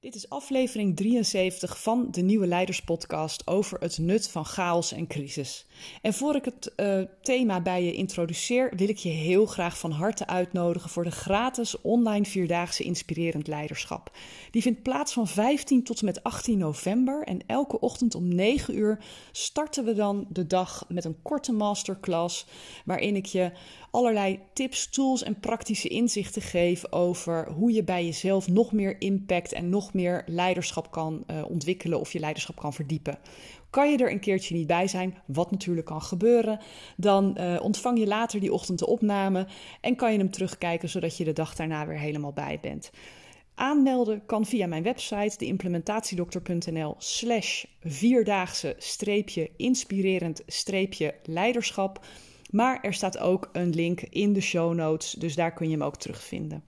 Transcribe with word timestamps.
Dit 0.00 0.14
is 0.14 0.28
aflevering 0.28 0.96
73 0.96 1.82
van 1.82 2.08
de 2.10 2.20
Nieuwe 2.20 2.46
Leiderspodcast 2.46 3.46
over 3.46 3.80
het 3.80 3.98
nut 3.98 4.28
van 4.28 4.44
chaos 4.44 4.92
en 4.92 5.06
crisis. 5.06 5.66
En 6.02 6.14
voor 6.14 6.34
ik 6.34 6.44
het 6.44 6.72
uh, 6.76 7.02
thema 7.22 7.60
bij 7.60 7.84
je 7.84 7.92
introduceer, 7.92 8.72
wil 8.76 8.88
ik 8.88 8.96
je 8.96 9.08
heel 9.08 9.46
graag 9.46 9.78
van 9.78 9.90
harte 9.90 10.26
uitnodigen 10.26 10.90
voor 10.90 11.04
de 11.04 11.10
gratis 11.10 11.80
online 11.80 12.24
vierdaagse 12.24 12.82
inspirerend 12.82 13.46
leiderschap. 13.46 14.16
Die 14.50 14.62
vindt 14.62 14.82
plaats 14.82 15.12
van 15.12 15.28
15 15.28 15.84
tot 15.84 15.98
en 15.98 16.04
met 16.04 16.22
18 16.22 16.58
november 16.58 17.22
en 17.22 17.46
elke 17.46 17.80
ochtend 17.80 18.14
om 18.14 18.34
9 18.34 18.76
uur 18.76 19.04
starten 19.32 19.84
we 19.84 19.94
dan 19.94 20.26
de 20.28 20.46
dag 20.46 20.84
met 20.88 21.04
een 21.04 21.22
korte 21.22 21.52
masterclass 21.52 22.46
waarin 22.84 23.16
ik 23.16 23.26
je 23.26 23.52
allerlei 23.90 24.40
tips, 24.52 24.90
tools 24.90 25.22
en 25.22 25.40
praktische 25.40 25.88
inzichten 25.88 26.42
geef 26.42 26.92
over 26.92 27.52
hoe 27.52 27.72
je 27.72 27.84
bij 27.84 28.04
jezelf 28.04 28.48
nog 28.48 28.72
meer 28.72 29.00
impact 29.00 29.52
en 29.52 29.68
nog 29.68 29.94
meer 29.94 30.22
leiderschap 30.26 30.90
kan 30.90 31.24
uh, 31.26 31.44
ontwikkelen 31.50 32.00
of 32.00 32.12
je 32.12 32.18
leiderschap 32.18 32.56
kan 32.56 32.72
verdiepen. 32.72 33.18
Kan 33.70 33.90
je 33.90 33.96
er 33.98 34.10
een 34.10 34.20
keertje 34.20 34.54
niet 34.54 34.66
bij 34.66 34.88
zijn, 34.88 35.18
wat 35.26 35.50
natuurlijk 35.50 35.86
kan 35.86 36.02
gebeuren, 36.02 36.60
dan 36.96 37.36
uh, 37.40 37.60
ontvang 37.62 37.98
je 37.98 38.06
later 38.06 38.40
die 38.40 38.52
ochtend 38.52 38.78
de 38.78 38.86
opname 38.86 39.46
en 39.80 39.96
kan 39.96 40.12
je 40.12 40.18
hem 40.18 40.30
terugkijken 40.30 40.88
zodat 40.88 41.16
je 41.16 41.24
de 41.24 41.32
dag 41.32 41.54
daarna 41.54 41.86
weer 41.86 41.98
helemaal 41.98 42.32
bij 42.32 42.58
bent. 42.60 42.90
Aanmelden 43.54 44.26
kan 44.26 44.46
via 44.46 44.66
mijn 44.66 44.82
website 44.82 45.38
deimplementatiedokter.nl 45.38 46.94
slash 46.98 47.64
vierdaagse 47.80 48.74
streepje 48.78 49.50
inspirerend 49.56 50.42
streepje 50.46 51.14
leiderschap. 51.24 52.06
Maar 52.50 52.80
er 52.80 52.94
staat 52.94 53.18
ook 53.18 53.48
een 53.52 53.70
link 53.70 54.00
in 54.00 54.32
de 54.32 54.40
show 54.40 54.74
notes, 54.74 55.12
dus 55.12 55.34
daar 55.34 55.52
kun 55.52 55.66
je 55.66 55.72
hem 55.72 55.82
ook 55.82 55.96
terugvinden. 55.96 56.64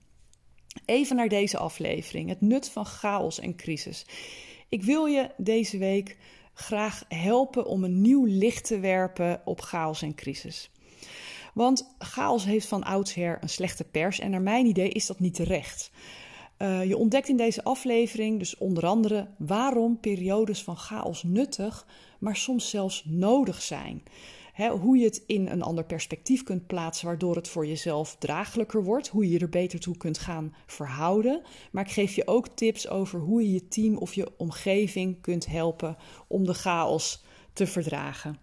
Even 0.85 1.15
naar 1.15 1.29
deze 1.29 1.57
aflevering: 1.57 2.29
het 2.29 2.41
nut 2.41 2.69
van 2.69 2.85
chaos 2.85 3.39
en 3.39 3.55
crisis. 3.55 4.05
Ik 4.69 4.83
wil 4.83 5.05
je 5.05 5.29
deze 5.37 5.77
week 5.77 6.17
graag 6.53 7.03
helpen 7.07 7.65
om 7.65 7.83
een 7.83 8.01
nieuw 8.01 8.25
licht 8.25 8.65
te 8.65 8.79
werpen 8.79 9.41
op 9.45 9.61
chaos 9.61 10.01
en 10.01 10.15
crisis. 10.15 10.71
Want 11.53 11.95
chaos 11.97 12.45
heeft 12.45 12.67
van 12.67 12.83
oudsher 12.83 13.37
een 13.41 13.49
slechte 13.49 13.83
pers 13.83 14.19
en 14.19 14.31
naar 14.31 14.41
mijn 14.41 14.65
idee 14.65 14.89
is 14.89 15.05
dat 15.05 15.19
niet 15.19 15.35
terecht. 15.35 15.91
Uh, 16.57 16.83
je 16.85 16.97
ontdekt 16.97 17.29
in 17.29 17.37
deze 17.37 17.63
aflevering 17.63 18.39
dus 18.39 18.57
onder 18.57 18.85
andere 18.85 19.27
waarom 19.37 19.99
periodes 19.99 20.63
van 20.63 20.77
chaos 20.77 21.23
nuttig, 21.23 21.87
maar 22.19 22.35
soms 22.35 22.69
zelfs 22.69 23.03
nodig 23.05 23.61
zijn 23.61 24.03
hoe 24.55 24.97
je 24.97 25.05
het 25.05 25.23
in 25.25 25.47
een 25.47 25.61
ander 25.61 25.83
perspectief 25.83 26.43
kunt 26.43 26.67
plaatsen, 26.67 27.05
waardoor 27.05 27.35
het 27.35 27.47
voor 27.47 27.67
jezelf 27.67 28.15
draaglijker 28.19 28.83
wordt. 28.83 29.07
Hoe 29.07 29.23
je 29.23 29.31
je 29.31 29.39
er 29.39 29.49
beter 29.49 29.79
toe 29.79 29.97
kunt 29.97 30.17
gaan 30.17 30.55
verhouden. 30.65 31.41
Maar 31.71 31.85
ik 31.85 31.91
geef 31.91 32.15
je 32.15 32.27
ook 32.27 32.47
tips 32.47 32.87
over 32.87 33.19
hoe 33.19 33.41
je 33.41 33.53
je 33.53 33.67
team 33.67 33.97
of 33.97 34.13
je 34.13 34.31
omgeving 34.37 35.21
kunt 35.21 35.45
helpen 35.45 35.97
om 36.27 36.45
de 36.45 36.53
chaos 36.53 37.23
te 37.53 37.67
verdragen. 37.67 38.42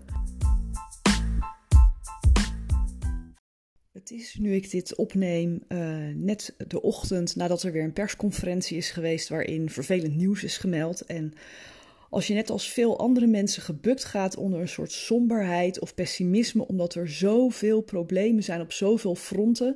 Het 4.01 4.11
is 4.11 4.35
nu 4.35 4.53
ik 4.53 4.71
dit 4.71 4.95
opneem, 4.95 5.63
uh, 5.69 6.07
net 6.15 6.55
de 6.67 6.81
ochtend 6.81 7.35
nadat 7.35 7.63
er 7.63 7.71
weer 7.71 7.83
een 7.83 7.93
persconferentie 7.93 8.77
is 8.77 8.91
geweest 8.91 9.29
waarin 9.29 9.69
vervelend 9.69 10.15
nieuws 10.15 10.43
is 10.43 10.57
gemeld. 10.57 11.05
En 11.05 11.33
als 12.09 12.27
je 12.27 12.33
net 12.33 12.49
als 12.49 12.71
veel 12.71 12.99
andere 12.99 13.27
mensen 13.27 13.61
gebukt 13.61 14.05
gaat 14.05 14.37
onder 14.37 14.59
een 14.59 14.67
soort 14.67 14.91
somberheid 14.91 15.79
of 15.79 15.95
pessimisme, 15.95 16.67
omdat 16.67 16.95
er 16.95 17.09
zoveel 17.09 17.81
problemen 17.81 18.43
zijn 18.43 18.61
op 18.61 18.71
zoveel 18.71 19.15
fronten, 19.15 19.75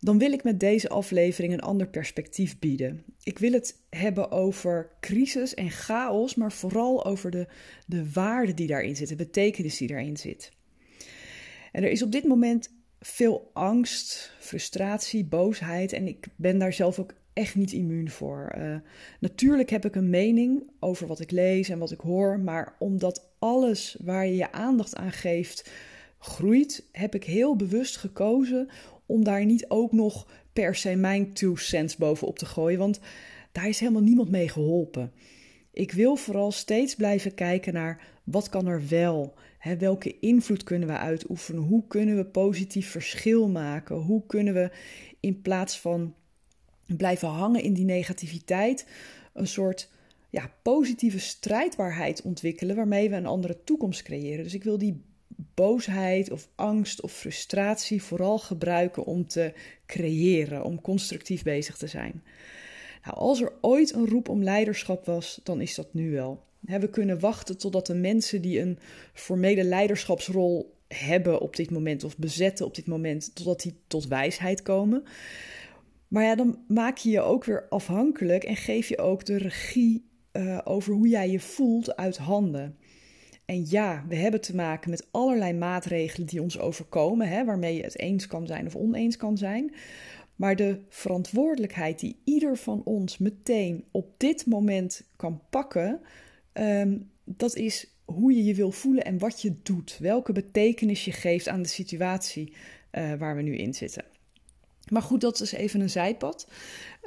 dan 0.00 0.18
wil 0.18 0.32
ik 0.32 0.44
met 0.44 0.60
deze 0.60 0.88
aflevering 0.88 1.52
een 1.52 1.60
ander 1.60 1.88
perspectief 1.88 2.58
bieden. 2.58 3.04
Ik 3.22 3.38
wil 3.38 3.52
het 3.52 3.82
hebben 3.90 4.30
over 4.30 4.90
crisis 5.00 5.54
en 5.54 5.70
chaos, 5.70 6.34
maar 6.34 6.52
vooral 6.52 7.04
over 7.04 7.30
de, 7.30 7.46
de 7.86 8.12
waarde 8.12 8.54
die 8.54 8.66
daarin 8.66 8.96
zit, 8.96 9.08
de 9.08 9.16
betekenis 9.16 9.76
die 9.76 9.88
daarin 9.88 10.16
zit. 10.16 10.52
En 11.72 11.82
er 11.82 11.90
is 11.90 12.02
op 12.02 12.12
dit 12.12 12.24
moment 12.24 12.74
veel 13.06 13.50
angst, 13.52 14.32
frustratie, 14.38 15.24
boosheid. 15.24 15.92
En 15.92 16.06
ik 16.06 16.26
ben 16.36 16.58
daar 16.58 16.72
zelf 16.72 16.98
ook 16.98 17.14
echt 17.32 17.54
niet 17.54 17.72
immuun 17.72 18.10
voor. 18.10 18.54
Uh, 18.58 18.76
natuurlijk 19.20 19.70
heb 19.70 19.84
ik 19.84 19.94
een 19.94 20.10
mening 20.10 20.70
over 20.80 21.06
wat 21.06 21.20
ik 21.20 21.30
lees 21.30 21.68
en 21.68 21.78
wat 21.78 21.90
ik 21.90 22.00
hoor. 22.00 22.40
Maar 22.40 22.76
omdat 22.78 23.30
alles 23.38 23.96
waar 24.00 24.26
je 24.26 24.36
je 24.36 24.52
aandacht 24.52 24.96
aan 24.96 25.12
geeft 25.12 25.70
groeit, 26.18 26.88
heb 26.92 27.14
ik 27.14 27.24
heel 27.24 27.56
bewust 27.56 27.96
gekozen 27.96 28.68
om 29.06 29.24
daar 29.24 29.44
niet 29.44 29.68
ook 29.68 29.92
nog 29.92 30.28
per 30.52 30.74
se 30.74 30.94
mijn 30.94 31.32
two 31.32 31.56
cents 31.56 31.96
bovenop 31.96 32.38
te 32.38 32.46
gooien. 32.46 32.78
Want 32.78 33.00
daar 33.52 33.68
is 33.68 33.80
helemaal 33.80 34.02
niemand 34.02 34.30
mee 34.30 34.48
geholpen. 34.48 35.12
Ik 35.72 35.92
wil 35.92 36.16
vooral 36.16 36.52
steeds 36.52 36.94
blijven 36.94 37.34
kijken 37.34 37.72
naar 37.72 38.02
wat 38.24 38.48
kan 38.48 38.66
er 38.66 38.88
wel 38.88 39.34
welke 39.74 40.18
invloed 40.18 40.62
kunnen 40.62 40.88
we 40.88 40.96
uitoefenen? 40.96 41.62
Hoe 41.62 41.86
kunnen 41.88 42.16
we 42.16 42.24
positief 42.24 42.90
verschil 42.90 43.48
maken? 43.48 43.96
Hoe 43.96 44.22
kunnen 44.26 44.54
we 44.54 44.70
in 45.20 45.42
plaats 45.42 45.80
van 45.80 46.14
blijven 46.96 47.28
hangen 47.28 47.62
in 47.62 47.72
die 47.72 47.84
negativiteit 47.84 48.86
een 49.32 49.46
soort 49.46 49.90
ja, 50.30 50.50
positieve 50.62 51.18
strijdbaarheid 51.18 52.22
ontwikkelen 52.22 52.76
waarmee 52.76 53.10
we 53.10 53.16
een 53.16 53.26
andere 53.26 53.64
toekomst 53.64 54.02
creëren? 54.02 54.44
Dus 54.44 54.54
ik 54.54 54.64
wil 54.64 54.78
die 54.78 55.02
boosheid 55.54 56.30
of 56.30 56.48
angst 56.54 57.00
of 57.00 57.12
frustratie 57.12 58.02
vooral 58.02 58.38
gebruiken 58.38 59.04
om 59.04 59.26
te 59.26 59.52
creëren, 59.86 60.64
om 60.64 60.80
constructief 60.80 61.42
bezig 61.42 61.76
te 61.76 61.86
zijn. 61.86 62.22
Nou, 63.04 63.16
als 63.16 63.40
er 63.40 63.52
ooit 63.60 63.94
een 63.94 64.08
roep 64.08 64.28
om 64.28 64.42
leiderschap 64.42 65.06
was, 65.06 65.40
dan 65.42 65.60
is 65.60 65.74
dat 65.74 65.94
nu 65.94 66.10
wel. 66.10 66.44
We 66.66 66.90
kunnen 66.90 67.20
wachten 67.20 67.58
totdat 67.58 67.86
de 67.86 67.94
mensen 67.94 68.42
die 68.42 68.60
een 68.60 68.78
formele 69.12 69.64
leiderschapsrol 69.64 70.74
hebben 70.88 71.40
op 71.40 71.56
dit 71.56 71.70
moment 71.70 72.04
of 72.04 72.18
bezetten 72.18 72.66
op 72.66 72.74
dit 72.74 72.86
moment, 72.86 73.34
totdat 73.34 73.60
die 73.62 73.74
tot 73.86 74.08
wijsheid 74.08 74.62
komen. 74.62 75.02
Maar 76.08 76.22
ja, 76.22 76.34
dan 76.34 76.58
maak 76.68 76.96
je 76.96 77.10
je 77.10 77.20
ook 77.20 77.44
weer 77.44 77.66
afhankelijk 77.68 78.44
en 78.44 78.56
geef 78.56 78.88
je 78.88 78.98
ook 78.98 79.24
de 79.24 79.36
regie 79.36 80.08
uh, 80.32 80.58
over 80.64 80.94
hoe 80.94 81.08
jij 81.08 81.30
je 81.30 81.40
voelt 81.40 81.96
uit 81.96 82.16
handen. 82.16 82.76
En 83.44 83.64
ja, 83.68 84.04
we 84.08 84.16
hebben 84.16 84.40
te 84.40 84.54
maken 84.54 84.90
met 84.90 85.08
allerlei 85.10 85.52
maatregelen 85.52 86.26
die 86.26 86.42
ons 86.42 86.58
overkomen, 86.58 87.28
hè, 87.28 87.44
waarmee 87.44 87.76
je 87.76 87.82
het 87.82 87.98
eens 87.98 88.26
kan 88.26 88.46
zijn 88.46 88.66
of 88.66 88.76
oneens 88.76 89.16
kan 89.16 89.38
zijn. 89.38 89.74
Maar 90.36 90.56
de 90.56 90.80
verantwoordelijkheid 90.88 92.00
die 92.00 92.20
ieder 92.24 92.56
van 92.56 92.82
ons 92.84 93.18
meteen 93.18 93.84
op 93.90 94.14
dit 94.16 94.46
moment 94.46 95.08
kan 95.16 95.42
pakken, 95.50 96.00
Ehm, 96.56 96.98
dat 97.24 97.54
is 97.54 97.86
hoe 98.04 98.32
je 98.32 98.44
je 98.44 98.54
wil 98.54 98.70
voelen 98.70 99.04
en 99.04 99.18
wat 99.18 99.42
je 99.42 99.54
doet. 99.62 99.98
Welke 99.98 100.32
betekenis 100.32 101.04
je 101.04 101.12
geeft 101.12 101.48
aan 101.48 101.62
de 101.62 101.68
situatie 101.68 102.52
uh, 102.92 103.14
waar 103.14 103.36
we 103.36 103.42
nu 103.42 103.56
in 103.56 103.74
zitten. 103.74 104.04
Maar 104.90 105.02
goed, 105.02 105.20
dat 105.20 105.40
is 105.40 105.52
even 105.52 105.80
een 105.80 105.90
zijpad. 105.90 106.48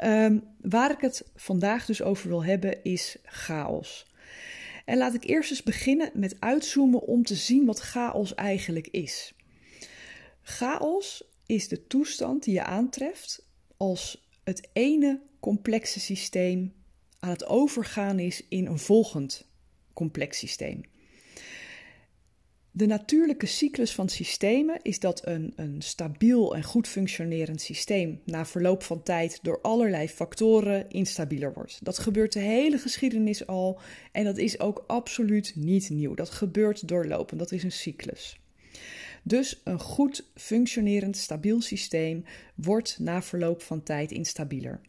Um, 0.03 0.43
waar 0.61 0.91
ik 0.91 1.01
het 1.01 1.25
vandaag 1.35 1.85
dus 1.85 2.01
over 2.01 2.27
wil 2.27 2.43
hebben 2.43 2.83
is 2.83 3.17
chaos. 3.23 4.07
En 4.85 4.97
laat 4.97 5.13
ik 5.13 5.23
eerst 5.23 5.49
eens 5.49 5.63
beginnen 5.63 6.11
met 6.13 6.35
uitzoomen 6.39 7.01
om 7.01 7.23
te 7.23 7.35
zien 7.35 7.65
wat 7.65 7.79
chaos 7.79 8.35
eigenlijk 8.35 8.87
is. 8.87 9.33
Chaos 10.41 11.23
is 11.45 11.67
de 11.67 11.87
toestand 11.87 12.43
die 12.43 12.53
je 12.53 12.63
aantreft 12.63 13.45
als 13.77 14.29
het 14.43 14.69
ene 14.73 15.21
complexe 15.39 15.99
systeem 15.99 16.73
aan 17.19 17.29
het 17.29 17.45
overgaan 17.45 18.19
is 18.19 18.43
in 18.49 18.65
een 18.65 18.79
volgend 18.79 19.47
complex 19.93 20.37
systeem. 20.37 20.81
De 22.71 22.85
natuurlijke 22.85 23.45
cyclus 23.45 23.93
van 23.93 24.09
systemen 24.09 24.79
is 24.81 24.99
dat 24.99 25.27
een, 25.27 25.53
een 25.55 25.81
stabiel 25.81 26.55
en 26.55 26.63
goed 26.63 26.87
functionerend 26.87 27.61
systeem 27.61 28.21
na 28.25 28.45
verloop 28.45 28.83
van 28.83 29.03
tijd 29.03 29.39
door 29.41 29.61
allerlei 29.61 30.09
factoren 30.09 30.89
instabieler 30.89 31.53
wordt. 31.53 31.79
Dat 31.85 31.97
gebeurt 31.97 32.33
de 32.33 32.39
hele 32.39 32.77
geschiedenis 32.77 33.47
al 33.47 33.79
en 34.11 34.23
dat 34.23 34.37
is 34.37 34.59
ook 34.59 34.83
absoluut 34.87 35.53
niet 35.55 35.89
nieuw. 35.89 36.13
Dat 36.13 36.29
gebeurt 36.29 36.87
doorlopend, 36.87 37.39
dat 37.39 37.51
is 37.51 37.63
een 37.63 37.71
cyclus. 37.71 38.39
Dus 39.23 39.61
een 39.63 39.79
goed 39.79 40.25
functionerend, 40.35 41.17
stabiel 41.17 41.61
systeem 41.61 42.23
wordt 42.55 42.99
na 42.99 43.21
verloop 43.21 43.61
van 43.61 43.83
tijd 43.83 44.11
instabieler. 44.11 44.81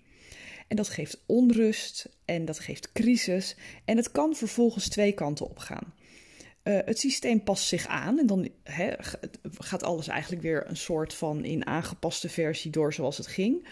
En 0.71 0.77
dat 0.77 0.89
geeft 0.89 1.23
onrust 1.27 2.09
en 2.25 2.45
dat 2.45 2.59
geeft 2.59 2.93
crisis 2.93 3.57
en 3.85 3.97
het 3.97 4.11
kan 4.11 4.35
vervolgens 4.35 4.89
twee 4.89 5.13
kanten 5.13 5.49
op 5.49 5.59
gaan. 5.59 5.95
Uh, 6.65 6.79
het 6.85 6.99
systeem 6.99 7.43
past 7.43 7.67
zich 7.67 7.87
aan 7.87 8.19
en 8.19 8.27
dan 8.27 8.49
gaat 9.59 9.83
alles 9.83 10.09
eigenlijk 10.09 10.43
weer 10.43 10.69
een 10.69 10.77
soort 10.77 11.15
van 11.15 11.45
in 11.45 11.67
aangepaste 11.67 12.29
versie 12.29 12.71
door 12.71 12.93
zoals 12.93 13.17
het 13.17 13.27
ging. 13.27 13.67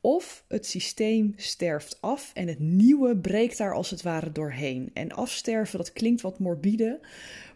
Of 0.00 0.44
het 0.48 0.66
systeem 0.66 1.32
sterft 1.36 2.00
af 2.00 2.30
en 2.34 2.48
het 2.48 2.58
nieuwe 2.58 3.16
breekt 3.16 3.58
daar 3.58 3.74
als 3.74 3.90
het 3.90 4.02
ware 4.02 4.32
doorheen. 4.32 4.90
En 4.92 5.12
afsterven, 5.12 5.78
dat 5.78 5.92
klinkt 5.92 6.20
wat 6.20 6.38
morbide, 6.38 7.00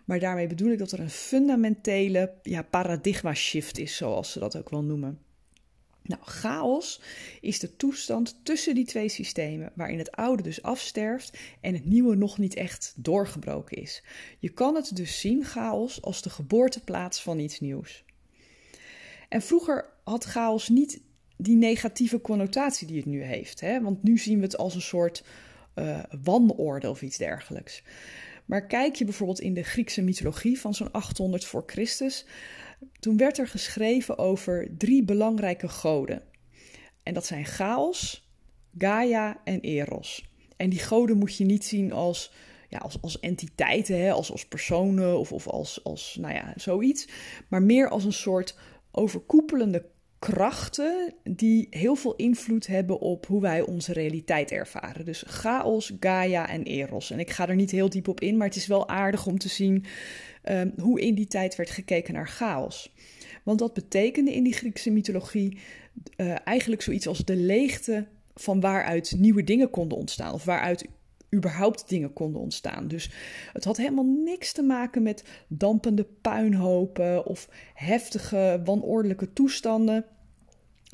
maar 0.04 0.18
daarmee 0.18 0.46
bedoel 0.46 0.72
ik 0.72 0.78
dat 0.78 0.92
er 0.92 1.00
een 1.00 1.10
fundamentele 1.10 2.32
ja, 2.42 2.62
paradigma 2.62 3.34
shift 3.34 3.78
is, 3.78 3.96
zoals 3.96 4.32
ze 4.32 4.38
dat 4.38 4.56
ook 4.56 4.70
wel 4.70 4.82
noemen. 4.82 5.18
Nou, 6.02 6.22
chaos 6.24 7.00
is 7.40 7.58
de 7.58 7.76
toestand 7.76 8.40
tussen 8.42 8.74
die 8.74 8.84
twee 8.84 9.08
systemen, 9.08 9.72
waarin 9.74 9.98
het 9.98 10.10
oude 10.10 10.42
dus 10.42 10.62
afsterft 10.62 11.38
en 11.60 11.74
het 11.74 11.84
nieuwe 11.84 12.16
nog 12.16 12.38
niet 12.38 12.54
echt 12.54 12.94
doorgebroken 12.96 13.76
is. 13.76 14.02
Je 14.38 14.48
kan 14.48 14.74
het 14.74 14.96
dus 14.96 15.20
zien, 15.20 15.44
chaos, 15.44 16.02
als 16.02 16.22
de 16.22 16.30
geboorteplaats 16.30 17.22
van 17.22 17.38
iets 17.38 17.60
nieuws. 17.60 18.04
En 19.28 19.42
vroeger 19.42 19.92
had 20.04 20.24
chaos 20.24 20.68
niet 20.68 21.00
die 21.36 21.56
negatieve 21.56 22.20
connotatie 22.20 22.86
die 22.86 22.96
het 22.96 23.06
nu 23.06 23.22
heeft, 23.22 23.60
hè? 23.60 23.80
want 23.80 24.02
nu 24.02 24.18
zien 24.18 24.36
we 24.36 24.44
het 24.44 24.56
als 24.56 24.74
een 24.74 24.80
soort 24.80 25.24
uh, 25.74 26.02
wanorde 26.22 26.90
of 26.90 27.02
iets 27.02 27.18
dergelijks. 27.18 27.82
Maar 28.44 28.66
kijk 28.66 28.94
je 28.94 29.04
bijvoorbeeld 29.04 29.40
in 29.40 29.54
de 29.54 29.62
Griekse 29.62 30.02
mythologie 30.02 30.60
van 30.60 30.74
zo'n 30.74 30.92
800 30.92 31.44
voor 31.44 31.62
Christus, 31.66 32.26
toen 33.00 33.16
werd 33.16 33.38
er 33.38 33.48
geschreven 33.48 34.18
over 34.18 34.68
drie 34.78 35.04
belangrijke 35.04 35.68
goden. 35.68 36.22
En 37.02 37.14
dat 37.14 37.26
zijn 37.26 37.44
Chaos, 37.44 38.28
Gaia 38.78 39.40
en 39.44 39.60
Eros. 39.60 40.28
En 40.56 40.70
die 40.70 40.78
goden 40.78 41.18
moet 41.18 41.36
je 41.36 41.44
niet 41.44 41.64
zien 41.64 41.92
als, 41.92 42.32
ja, 42.68 42.78
als, 42.78 43.02
als 43.02 43.20
entiteiten, 43.20 44.00
hè, 44.00 44.12
als, 44.12 44.32
als 44.32 44.46
personen 44.46 45.18
of, 45.18 45.32
of 45.32 45.48
als, 45.48 45.84
als 45.84 46.16
nou 46.20 46.34
ja, 46.34 46.52
zoiets. 46.56 47.08
Maar 47.48 47.62
meer 47.62 47.88
als 47.88 48.04
een 48.04 48.12
soort 48.12 48.56
overkoepelende 48.90 49.84
krachten 50.18 51.14
die 51.24 51.66
heel 51.70 51.94
veel 51.94 52.14
invloed 52.16 52.66
hebben 52.66 53.00
op 53.00 53.26
hoe 53.26 53.40
wij 53.40 53.60
onze 53.60 53.92
realiteit 53.92 54.50
ervaren. 54.50 55.04
Dus 55.04 55.24
chaos, 55.26 55.92
Gaia 56.00 56.48
en 56.48 56.62
Eros. 56.62 57.10
En 57.10 57.18
ik 57.18 57.30
ga 57.30 57.48
er 57.48 57.54
niet 57.54 57.70
heel 57.70 57.88
diep 57.88 58.08
op 58.08 58.20
in, 58.20 58.36
maar 58.36 58.46
het 58.46 58.56
is 58.56 58.66
wel 58.66 58.88
aardig 58.88 59.26
om 59.26 59.38
te 59.38 59.48
zien 59.48 59.84
um, 60.42 60.72
hoe 60.78 61.00
in 61.00 61.14
die 61.14 61.26
tijd 61.26 61.56
werd 61.56 61.70
gekeken 61.70 62.14
naar 62.14 62.28
chaos. 62.28 62.94
Want 63.44 63.58
dat 63.58 63.74
betekende 63.74 64.34
in 64.34 64.44
die 64.44 64.52
Griekse 64.52 64.90
mythologie 64.90 65.58
uh, 66.16 66.36
eigenlijk 66.44 66.82
zoiets 66.82 67.06
als 67.06 67.24
de 67.24 67.36
leegte 67.36 68.06
van 68.34 68.60
waaruit 68.60 69.14
nieuwe 69.16 69.44
dingen 69.44 69.70
konden 69.70 69.98
ontstaan. 69.98 70.32
Of 70.32 70.44
waaruit 70.44 70.86
überhaupt 71.34 71.88
dingen 71.88 72.12
konden 72.12 72.40
ontstaan. 72.40 72.88
Dus 72.88 73.10
het 73.52 73.64
had 73.64 73.76
helemaal 73.76 74.22
niks 74.24 74.52
te 74.52 74.62
maken 74.62 75.02
met 75.02 75.24
dampende 75.48 76.06
puinhopen 76.20 77.26
of 77.26 77.48
heftige, 77.74 78.60
wanordelijke 78.64 79.32
toestanden. 79.32 80.04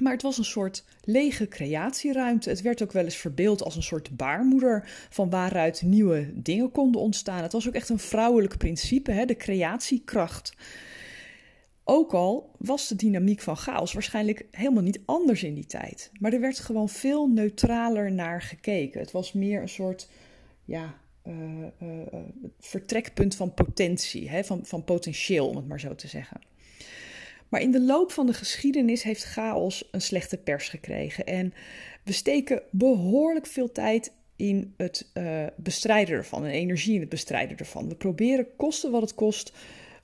Maar 0.03 0.13
het 0.13 0.23
was 0.23 0.39
een 0.39 0.45
soort 0.45 0.85
lege 1.05 1.49
creatieruimte. 1.49 2.49
Het 2.49 2.63
werd 2.63 2.83
ook 2.83 2.93
wel 2.93 3.05
eens 3.05 3.17
verbeeld 3.17 3.63
als 3.63 3.77
een 3.77 3.83
soort 3.83 4.17
baarmoeder 4.17 4.89
van 5.11 5.31
waaruit 5.31 5.83
nieuwe 5.83 6.31
dingen 6.35 6.71
konden 6.71 7.01
ontstaan. 7.01 7.43
Het 7.43 7.53
was 7.53 7.69
ook 7.69 7.75
echt 7.75 7.89
een 7.89 7.99
vrouwelijk 7.99 8.57
principe, 8.57 9.11
hè, 9.11 9.25
de 9.25 9.37
creatiekracht. 9.37 10.55
Ook 11.85 12.15
al 12.15 12.51
was 12.59 12.89
de 12.89 12.97
dynamiek 12.97 13.41
van 13.41 13.57
chaos 13.57 13.93
waarschijnlijk 13.93 14.47
helemaal 14.51 14.83
niet 14.83 15.01
anders 15.05 15.43
in 15.43 15.55
die 15.55 15.67
tijd. 15.67 16.11
Maar 16.21 16.33
er 16.33 16.41
werd 16.41 16.59
gewoon 16.59 16.89
veel 16.89 17.29
neutraler 17.29 18.13
naar 18.13 18.43
gekeken. 18.43 19.01
Het 19.01 19.11
was 19.11 19.33
meer 19.33 19.63
een 19.63 19.69
soort 19.69 20.09
ja, 20.65 20.95
uh, 21.27 21.35
uh, 21.83 22.07
vertrekpunt 22.59 23.35
van 23.35 23.55
potentie, 23.55 24.31
hè, 24.31 24.45
van, 24.45 24.67
van 24.67 24.85
potentieel, 24.85 25.49
om 25.49 25.57
het 25.57 25.69
maar 25.69 25.81
zo 25.81 25.95
te 25.95 26.09
zeggen. 26.09 26.41
Maar 27.49 27.61
in 27.61 27.71
de 27.71 27.81
loop 27.81 28.13
van 28.13 28.27
de 28.27 28.33
geschiedenis 28.33 29.03
heeft 29.03 29.25
chaos 29.25 29.89
een 29.91 30.01
slechte 30.01 30.37
pers 30.37 30.69
gekregen. 30.69 31.27
En 31.27 31.53
we 32.05 32.13
steken 32.13 32.63
behoorlijk 32.71 33.47
veel 33.47 33.73
tijd 33.73 34.13
in 34.37 34.75
het 34.77 35.11
uh, 35.15 35.47
bestrijden 35.57 36.17
ervan 36.17 36.45
en 36.45 36.51
energie 36.51 36.95
in 36.95 37.01
het 37.01 37.09
bestrijden 37.09 37.57
ervan. 37.57 37.89
We 37.89 37.95
proberen, 37.95 38.57
kosten 38.57 38.91
wat 38.91 39.01
het 39.01 39.15
kost, 39.15 39.53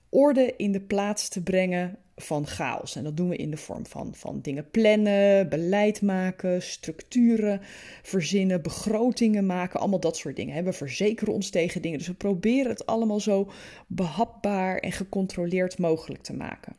orde 0.09 0.55
in 0.57 0.73
de 0.73 0.81
plaats 0.81 1.29
te 1.29 1.43
brengen 1.43 1.99
van 2.17 2.47
chaos. 2.47 2.97
En 2.97 3.05
dat 3.05 3.17
doen 3.17 3.29
we 3.29 3.37
in 3.37 3.51
de 3.51 3.57
vorm 3.57 3.87
van, 3.87 4.15
van 4.15 4.41
dingen 4.41 4.71
plannen, 4.71 5.49
beleid 5.49 6.03
maken, 6.03 6.63
structuren 6.63 7.61
verzinnen, 8.03 8.63
begrotingen 8.63 9.47
maken, 9.47 9.81
allemaal 9.81 10.01
dat 10.01 10.17
soort 10.17 10.37
dingen. 10.37 10.65
We 10.65 10.73
verzekeren 10.73 11.35
ons 11.35 11.51
tegen 11.51 11.83
dingen. 11.83 11.99
Dus 11.99 12.07
we 12.07 12.15
proberen 12.15 12.71
het 12.71 12.87
allemaal 12.87 13.21
zo 13.21 13.51
behapbaar 13.87 14.79
en 14.79 14.93
gecontroleerd 14.93 15.79
mogelijk 15.79 16.23
te 16.23 16.35
maken. 16.35 16.77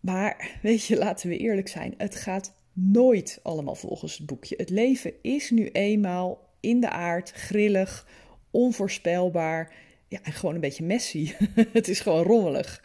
Maar 0.00 0.58
weet 0.62 0.84
je, 0.84 0.96
laten 0.96 1.28
we 1.28 1.36
eerlijk 1.36 1.68
zijn, 1.68 1.94
het 1.96 2.14
gaat 2.14 2.54
nooit 2.72 3.40
allemaal 3.42 3.74
volgens 3.74 4.18
het 4.18 4.26
boekje. 4.26 4.54
Het 4.56 4.70
leven 4.70 5.12
is 5.22 5.50
nu 5.50 5.68
eenmaal 5.68 6.48
in 6.60 6.80
de 6.80 6.90
aard, 6.90 7.30
grillig, 7.30 8.06
onvoorspelbaar 8.50 9.72
ja, 10.08 10.18
en 10.22 10.32
gewoon 10.32 10.54
een 10.54 10.60
beetje 10.60 10.84
messy. 10.84 11.32
het 11.72 11.88
is 11.88 12.00
gewoon 12.00 12.22
rommelig. 12.22 12.84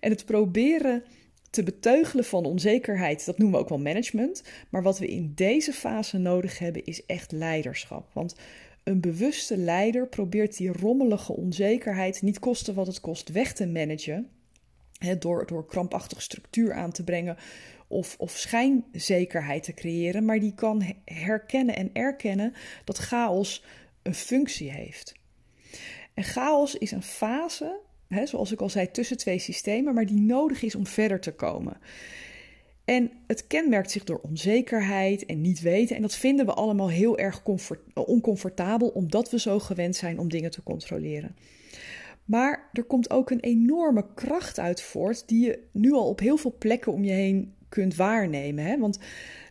En 0.00 0.10
het 0.10 0.24
proberen 0.24 1.02
te 1.50 1.62
beteugelen 1.62 2.24
van 2.24 2.44
onzekerheid, 2.44 3.24
dat 3.24 3.38
noemen 3.38 3.56
we 3.56 3.62
ook 3.62 3.68
wel 3.68 3.78
management. 3.78 4.42
Maar 4.70 4.82
wat 4.82 4.98
we 4.98 5.06
in 5.06 5.32
deze 5.34 5.72
fase 5.72 6.18
nodig 6.18 6.58
hebben, 6.58 6.84
is 6.84 7.06
echt 7.06 7.32
leiderschap. 7.32 8.10
Want 8.12 8.34
een 8.84 9.00
bewuste 9.00 9.56
leider 9.56 10.08
probeert 10.08 10.56
die 10.56 10.72
rommelige 10.72 11.32
onzekerheid, 11.32 12.22
niet 12.22 12.38
kosten 12.38 12.74
wat 12.74 12.86
het 12.86 13.00
kost, 13.00 13.28
weg 13.28 13.52
te 13.52 13.66
managen 13.66 14.28
door, 15.18 15.46
door 15.46 15.66
krampachtige 15.66 16.22
structuur 16.22 16.74
aan 16.74 16.92
te 16.92 17.04
brengen 17.04 17.36
of, 17.88 18.14
of 18.18 18.36
schijnzekerheid 18.36 19.62
te 19.62 19.74
creëren, 19.74 20.24
maar 20.24 20.40
die 20.40 20.54
kan 20.54 20.82
herkennen 21.04 21.76
en 21.76 21.90
erkennen 21.92 22.52
dat 22.84 22.98
chaos 22.98 23.64
een 24.02 24.14
functie 24.14 24.70
heeft. 24.70 25.14
En 26.14 26.24
chaos 26.24 26.74
is 26.74 26.90
een 26.90 27.02
fase, 27.02 27.80
zoals 28.24 28.52
ik 28.52 28.60
al 28.60 28.68
zei, 28.68 28.90
tussen 28.90 29.16
twee 29.16 29.38
systemen, 29.38 29.94
maar 29.94 30.06
die 30.06 30.20
nodig 30.20 30.62
is 30.62 30.74
om 30.74 30.86
verder 30.86 31.20
te 31.20 31.32
komen. 31.32 31.76
En 32.84 33.10
het 33.26 33.46
kenmerkt 33.46 33.90
zich 33.90 34.04
door 34.04 34.20
onzekerheid 34.22 35.26
en 35.26 35.40
niet 35.40 35.60
weten. 35.60 35.96
En 35.96 36.02
dat 36.02 36.14
vinden 36.14 36.46
we 36.46 36.52
allemaal 36.52 36.90
heel 36.90 37.18
erg 37.18 37.42
oncomfortabel, 37.94 38.88
omdat 38.88 39.30
we 39.30 39.38
zo 39.38 39.58
gewend 39.58 39.96
zijn 39.96 40.18
om 40.18 40.28
dingen 40.28 40.50
te 40.50 40.62
controleren. 40.62 41.36
Maar 42.24 42.68
er 42.72 42.84
komt 42.84 43.10
ook 43.10 43.30
een 43.30 43.40
enorme 43.40 44.06
kracht 44.14 44.58
uit 44.58 44.82
voort, 44.82 45.28
die 45.28 45.46
je 45.46 45.62
nu 45.72 45.92
al 45.92 46.08
op 46.08 46.20
heel 46.20 46.36
veel 46.36 46.54
plekken 46.58 46.92
om 46.92 47.04
je 47.04 47.12
heen 47.12 47.54
kunt 47.68 47.96
waarnemen. 47.96 48.64
Hè? 48.64 48.78
Want 48.78 48.98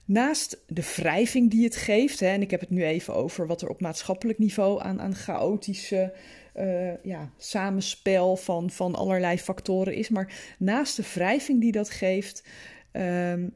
naast 0.06 0.64
de 0.68 0.94
wrijving 0.96 1.52
die 1.52 1.64
het 1.64 1.76
geeft, 1.76 2.20
hè, 2.20 2.28
en 2.28 2.42
ik 2.42 2.52
heb 2.52 2.60
het 2.60 2.70
nu 2.70 2.84
even 2.84 3.16
over 3.16 3.48
wat 3.48 3.62
er 3.62 3.70
op 3.70 3.82
maatschappelijk 3.82 4.40
niveau 4.40 4.82
aan, 4.82 5.02
aan 5.02 5.16
chaotische 5.16 6.14
uh, 6.56 7.04
ja, 7.04 7.32
samenspel 7.38 8.36
van, 8.36 8.70
van 8.70 8.96
allerlei 8.96 9.38
factoren 9.38 9.94
is, 9.94 10.10
maar 10.10 10.56
naast 10.60 10.96
de 10.96 11.04
wrijving 11.14 11.62
die 11.62 11.72
dat 11.72 11.90
geeft, 11.90 12.44
um, 12.92 13.54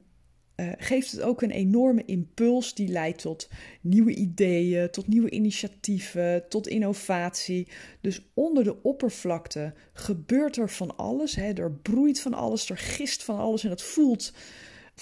uh, 0.60 0.72
geeft 0.78 1.12
het 1.12 1.22
ook 1.22 1.42
een 1.42 1.52
enorme 1.52 2.06
impuls 2.06 2.74
die 2.74 2.88
leidt 2.88 3.22
tot 3.22 3.50
nieuwe 3.82 4.16
ideeën, 4.16 4.92
tot 4.92 5.08
nieuwe 5.08 5.30
initiatieven, 5.30 6.50
tot 6.50 6.68
innovatie. 6.68 7.68
Dus 8.02 8.22
onder 8.34 8.64
de 8.64 8.84
oppervlakte 8.84 9.74
gebeurt 9.94 10.58
er 10.58 10.70
van 10.70 10.98
alles. 10.98 11.36
Hè? 11.36 11.54
Er 11.54 11.72
broeit 11.72 12.20
van 12.20 12.34
alles, 12.34 12.70
er 12.70 12.78
gist 12.78 13.24
van 13.24 13.38
alles 13.38 13.64
en 13.64 13.70
het 13.70 13.82
voelt, 13.82 14.34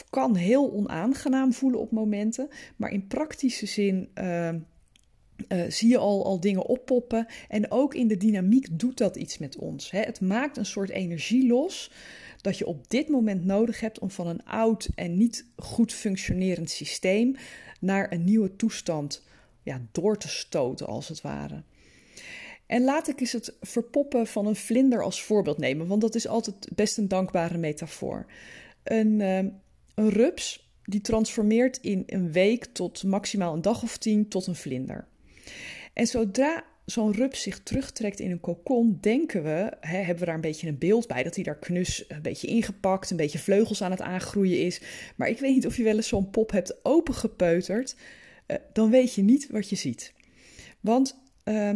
kan 0.10 0.36
heel 0.36 0.72
onaangenaam 0.72 1.54
voelen 1.54 1.80
op 1.80 1.92
momenten. 1.92 2.50
Maar 2.76 2.92
in 2.92 3.08
praktische 3.08 3.66
zin. 3.66 4.10
Uh, 4.16 4.50
uh, 5.48 5.64
zie 5.68 5.90
je 5.90 5.98
al, 5.98 6.26
al 6.26 6.40
dingen 6.40 6.66
oppoppen. 6.66 7.28
En 7.48 7.72
ook 7.72 7.94
in 7.94 8.08
de 8.08 8.18
dynamiek 8.18 8.68
doet 8.72 8.98
dat 8.98 9.16
iets 9.16 9.38
met 9.38 9.58
ons. 9.58 9.92
Hè? 9.92 10.00
Het 10.00 10.22
maakt 10.22 10.58
een 10.58 10.66
soort 10.66 10.90
energie 10.90 11.48
los 11.48 11.92
dat 12.46 12.58
je 12.58 12.66
op 12.66 12.90
dit 12.90 13.10
moment 13.10 13.46
nodig 13.46 13.80
hebt 13.80 14.00
om 14.00 14.12
van 14.12 14.28
een 14.28 14.46
oud 14.46 14.90
en 14.96 15.18
niet 15.18 15.46
goed 15.56 15.94
functionerend 15.94 16.70
systeem 16.70 17.36
naar 17.80 18.12
een 18.12 18.24
nieuwe 18.24 18.56
toestand 18.56 19.24
ja, 19.64 19.82
door 19.92 20.18
te 20.18 20.28
stoten, 20.28 20.88
als 20.88 21.08
het 21.08 21.22
ware. 21.22 21.64
En 22.66 22.84
laat 22.84 23.08
ik 23.08 23.20
eens 23.20 23.32
het 23.32 23.58
verpoppen 23.62 24.28
van 24.28 24.46
een 24.48 24.56
vlinder 24.56 25.04
als 25.04 25.24
voorbeeld 25.24 25.58
nemen, 25.58 25.88
want 25.88 26.02
dat 26.02 26.16
is 26.16 26.28
altijd 26.28 26.68
best 26.76 26.98
een 26.98 27.08
dankbare 27.08 27.58
metafoor. 27.58 28.26
Een, 28.84 29.20
uh, 29.20 29.38
een 29.96 30.10
rups 30.10 30.70
die 30.84 31.02
transformeert 31.02 31.78
in 31.78 32.04
een 32.06 32.32
week 32.32 32.66
tot 32.66 33.04
maximaal 33.04 33.54
een 33.54 33.62
dag 33.62 33.84
of 33.84 33.98
tien 33.98 34.28
tot 34.28 34.48
een 34.48 34.56
vlinder. 34.56 35.08
En 35.94 36.08
zodra 36.08 36.64
zo'n 36.86 37.14
rups 37.14 37.42
zich 37.42 37.60
terugtrekt 37.60 38.20
in 38.20 38.32
een 38.32 38.40
kokon, 38.40 38.98
denken 39.02 39.44
we, 39.44 39.72
hè, 39.80 39.98
hebben 39.98 40.20
we 40.20 40.26
daar 40.26 40.36
een 40.36 40.42
beetje 40.42 40.68
een 40.68 40.78
beeld 40.78 41.08
bij, 41.08 41.24
dat 41.24 41.36
hij 41.36 41.44
daar 41.44 41.60
knus 41.60 42.06
een 42.08 42.22
beetje 42.22 42.48
ingepakt, 42.48 43.12
een 43.12 43.18
beetje 43.18 43.40
vleugels 43.40 43.82
aan 43.82 43.92
het 43.92 44.02
aangroeien 44.02 44.60
is. 44.60 44.82
Maar 45.16 45.28
ik 45.28 45.40
weet 45.40 45.54
niet 45.54 45.66
of 45.66 45.78
je 45.78 45.84
wel 45.84 45.96
eens 45.96 46.08
zo'n 46.08 46.30
pop 46.30 46.52
hebt 46.52 46.86
opengepeuterd, 46.86 47.96
uh, 48.48 48.58
dan 48.74 48.90
weet 48.90 49.14
je 49.14 49.22
niet 49.22 49.50
wat 49.50 49.70
je 49.70 49.76
ziet. 49.76 50.14
Want 50.80 51.18
uh, 51.44 51.70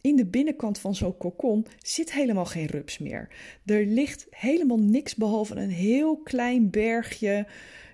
in 0.00 0.16
de 0.16 0.26
binnenkant 0.26 0.78
van 0.78 0.94
zo'n 0.94 1.16
kokon 1.16 1.66
zit 1.78 2.12
helemaal 2.12 2.44
geen 2.44 2.66
rups 2.66 2.98
meer. 2.98 3.28
Er 3.64 3.86
ligt 3.86 4.26
helemaal 4.30 4.78
niks 4.78 5.14
behalve 5.14 5.54
een 5.54 5.70
heel 5.70 6.16
klein 6.16 6.70
bergje. 6.70 7.46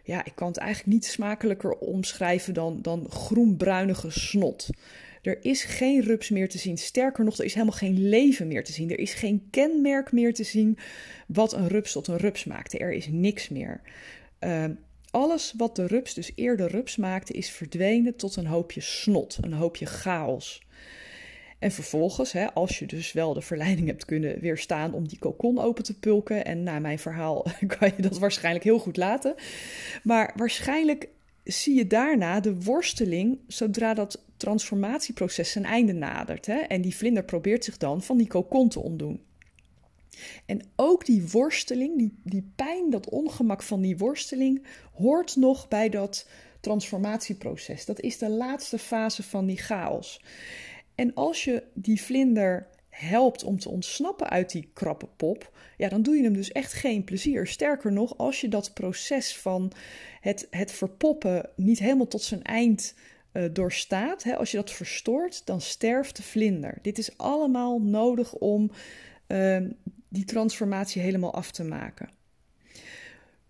Ja, 0.04 0.24
ik 0.24 0.32
kan 0.34 0.48
het 0.48 0.56
eigenlijk 0.56 0.92
niet 0.92 1.04
smakelijker 1.04 1.78
omschrijven 1.78 2.54
dan, 2.54 2.82
dan 2.82 3.10
groenbruinige 3.10 4.10
snot. 4.10 4.68
Er 5.26 5.44
is 5.44 5.64
geen 5.64 6.00
rups 6.02 6.30
meer 6.30 6.48
te 6.48 6.58
zien. 6.58 6.78
Sterker 6.78 7.24
nog, 7.24 7.38
er 7.38 7.44
is 7.44 7.54
helemaal 7.54 7.76
geen 7.76 8.08
leven 8.08 8.46
meer 8.48 8.64
te 8.64 8.72
zien. 8.72 8.90
Er 8.90 8.98
is 8.98 9.14
geen 9.14 9.48
kenmerk 9.50 10.12
meer 10.12 10.34
te 10.34 10.44
zien 10.44 10.78
wat 11.26 11.52
een 11.52 11.68
rups 11.68 11.92
tot 11.92 12.06
een 12.06 12.16
rups 12.16 12.44
maakte. 12.44 12.78
Er 12.78 12.92
is 12.92 13.08
niks 13.10 13.48
meer. 13.48 13.80
Uh, 14.40 14.64
alles 15.10 15.54
wat 15.56 15.76
de 15.76 15.86
rups 15.86 16.14
dus 16.14 16.32
eerder 16.34 16.70
rups 16.70 16.96
maakte, 16.96 17.32
is 17.32 17.50
verdwenen 17.50 18.16
tot 18.16 18.36
een 18.36 18.46
hoopje 18.46 18.80
snot, 18.80 19.38
een 19.40 19.52
hoopje 19.52 19.86
chaos. 19.86 20.62
En 21.58 21.70
vervolgens, 21.70 22.32
hè, 22.32 22.52
als 22.52 22.78
je 22.78 22.86
dus 22.86 23.12
wel 23.12 23.34
de 23.34 23.40
verleiding 23.40 23.86
hebt 23.86 24.04
kunnen 24.04 24.40
weerstaan 24.40 24.92
om 24.92 25.08
die 25.08 25.18
kokon 25.18 25.58
open 25.58 25.84
te 25.84 25.98
pulken, 25.98 26.44
en 26.44 26.62
na 26.62 26.78
mijn 26.78 26.98
verhaal 26.98 27.46
kan 27.78 27.92
je 27.96 28.02
dat 28.02 28.18
waarschijnlijk 28.18 28.64
heel 28.64 28.78
goed 28.78 28.96
laten, 28.96 29.34
maar 30.02 30.32
waarschijnlijk 30.36 31.08
zie 31.44 31.74
je 31.74 31.86
daarna 31.86 32.40
de 32.40 32.62
worsteling 32.62 33.38
zodra 33.46 33.94
dat 33.94 34.24
transformatieproces 34.36 35.50
zijn 35.50 35.64
einde 35.64 35.92
nadert. 35.92 36.46
Hè? 36.46 36.58
En 36.58 36.80
die 36.80 36.96
vlinder 36.96 37.24
probeert 37.24 37.64
zich 37.64 37.76
dan 37.76 38.02
van 38.02 38.16
die 38.16 38.26
kokon 38.26 38.68
te 38.68 38.80
ontdoen. 38.80 39.20
En 40.46 40.60
ook 40.76 41.06
die 41.06 41.28
worsteling, 41.28 41.98
die, 41.98 42.18
die 42.22 42.52
pijn, 42.56 42.90
dat 42.90 43.08
ongemak 43.08 43.62
van 43.62 43.80
die 43.80 43.98
worsteling, 43.98 44.66
hoort 44.92 45.36
nog 45.36 45.68
bij 45.68 45.88
dat 45.88 46.28
transformatieproces. 46.60 47.84
Dat 47.84 48.00
is 48.00 48.18
de 48.18 48.28
laatste 48.28 48.78
fase 48.78 49.22
van 49.22 49.46
die 49.46 49.56
chaos. 49.56 50.22
En 50.94 51.14
als 51.14 51.44
je 51.44 51.62
die 51.74 52.02
vlinder 52.02 52.68
helpt 52.88 53.44
om 53.44 53.58
te 53.58 53.68
ontsnappen 53.68 54.28
uit 54.28 54.50
die 54.50 54.70
krappe 54.72 55.08
pop, 55.16 55.52
ja, 55.76 55.88
dan 55.88 56.02
doe 56.02 56.16
je 56.16 56.22
hem 56.22 56.32
dus 56.32 56.52
echt 56.52 56.72
geen 56.72 57.04
plezier. 57.04 57.46
Sterker 57.46 57.92
nog, 57.92 58.18
als 58.18 58.40
je 58.40 58.48
dat 58.48 58.74
proces 58.74 59.36
van 59.36 59.72
het, 60.20 60.46
het 60.50 60.72
verpoppen 60.72 61.50
niet 61.56 61.78
helemaal 61.78 62.06
tot 62.06 62.22
zijn 62.22 62.42
eind 62.42 62.94
doorstaat, 63.52 64.22
hè, 64.22 64.36
als 64.36 64.50
je 64.50 64.56
dat 64.56 64.70
verstoort, 64.70 65.46
dan 65.46 65.60
sterft 65.60 66.16
de 66.16 66.22
vlinder. 66.22 66.78
Dit 66.82 66.98
is 66.98 67.18
allemaal 67.18 67.80
nodig 67.80 68.34
om 68.34 68.70
uh, 69.28 69.58
die 70.08 70.24
transformatie 70.24 71.02
helemaal 71.02 71.34
af 71.34 71.50
te 71.50 71.64
maken. 71.64 72.08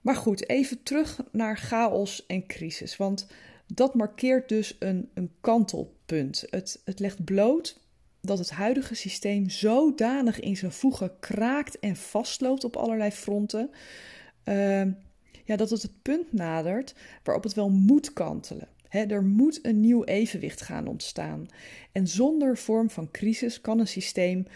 Maar 0.01 0.17
goed, 0.17 0.49
even 0.49 0.83
terug 0.83 1.23
naar 1.33 1.57
chaos 1.57 2.27
en 2.27 2.47
crisis. 2.47 2.97
Want 2.97 3.27
dat 3.67 3.95
markeert 3.95 4.49
dus 4.49 4.77
een, 4.79 5.11
een 5.15 5.31
kantelpunt. 5.41 6.45
Het, 6.51 6.81
het 6.85 7.01
legt 7.01 7.25
bloot 7.25 7.81
dat 8.21 8.39
het 8.39 8.51
huidige 8.51 8.95
systeem 8.95 9.51
zodanig 9.51 10.41
in 10.41 10.57
zijn 10.57 10.73
voegen 10.73 11.19
kraakt 11.19 11.79
en 11.79 11.97
vastloopt 11.97 12.65
op 12.65 12.77
allerlei 12.77 13.11
fronten. 13.11 13.71
Uh, 14.45 14.83
ja, 15.45 15.57
dat 15.57 15.71
het 15.71 15.83
het 15.83 16.03
punt 16.03 16.33
nadert 16.33 16.95
waarop 17.23 17.45
het 17.45 17.55
wel 17.55 17.71
moet 17.71 18.13
kantelen. 18.13 18.69
Er 18.91 19.25
moet 19.25 19.59
een 19.63 19.81
nieuw 19.81 20.05
evenwicht 20.05 20.63
gaan 20.63 20.87
ontstaan. 20.87 21.47
En 21.93 22.09
zonder 22.09 22.57
vorm 22.57 22.91
van 22.91 23.11
crisis 23.11 23.61
kan 23.61 23.79
een 23.79 23.87
systeem 23.87 24.47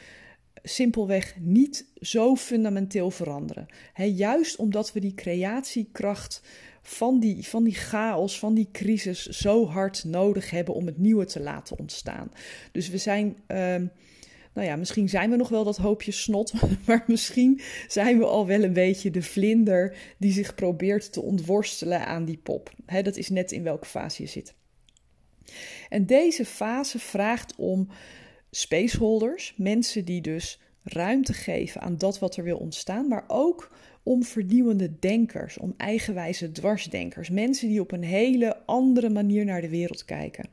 simpelweg 0.62 1.34
niet 1.38 1.86
zo 2.00 2.36
fundamenteel 2.36 3.10
veranderen. 3.10 3.66
juist 4.14 4.56
omdat 4.56 4.92
we 4.92 5.00
die 5.00 5.14
creatiekracht 5.14 6.42
van 6.82 7.20
die, 7.20 7.46
van 7.46 7.64
die 7.64 7.74
chaos, 7.74 8.38
van 8.38 8.54
die 8.54 8.68
crisis 8.72 9.26
zo 9.26 9.66
hard 9.66 10.04
nodig 10.04 10.50
hebben 10.50 10.74
om 10.74 10.86
het 10.86 10.98
nieuwe 10.98 11.24
te 11.24 11.40
laten 11.40 11.78
ontstaan. 11.78 12.32
Dus 12.72 12.88
we 12.88 12.98
zijn. 12.98 13.36
Uh, 13.48 13.74
nou 14.52 14.66
ja, 14.66 14.76
misschien 14.76 15.08
zijn 15.08 15.30
we 15.30 15.36
nog 15.36 15.48
wel 15.48 15.64
dat 15.64 15.76
hoopje 15.76 16.12
snot, 16.12 16.52
maar 16.86 17.04
misschien 17.06 17.60
zijn 17.88 18.18
we 18.18 18.24
al 18.24 18.46
wel 18.46 18.62
een 18.62 18.72
beetje 18.72 19.10
de 19.10 19.22
vlinder 19.22 19.96
die 20.18 20.32
zich 20.32 20.54
probeert 20.54 21.12
te 21.12 21.22
ontworstelen 21.22 22.06
aan 22.06 22.24
die 22.24 22.38
pop. 22.38 22.72
dat 23.02 23.16
is 23.16 23.28
net 23.28 23.52
in 23.52 23.62
welke 23.62 23.86
fase 23.86 24.22
je 24.22 24.28
zit. 24.28 24.54
En 25.88 26.06
deze 26.06 26.44
fase 26.44 26.98
vraagt 26.98 27.54
om 27.56 27.88
spaceholders, 28.50 29.54
mensen 29.56 30.04
die 30.04 30.20
dus 30.20 30.60
ruimte 30.82 31.32
geven 31.32 31.80
aan 31.80 31.98
dat 31.98 32.18
wat 32.18 32.36
er 32.36 32.44
wil 32.44 32.58
ontstaan, 32.58 33.08
maar 33.08 33.24
ook 33.26 33.72
om 34.02 34.24
vernieuwende 34.24 34.98
denkers, 34.98 35.58
om 35.58 35.74
eigenwijze 35.76 36.52
dwarsdenkers, 36.52 37.30
mensen 37.30 37.68
die 37.68 37.80
op 37.80 37.92
een 37.92 38.02
hele 38.02 38.66
andere 38.66 39.10
manier 39.10 39.44
naar 39.44 39.60
de 39.60 39.68
wereld 39.68 40.04
kijken. 40.04 40.48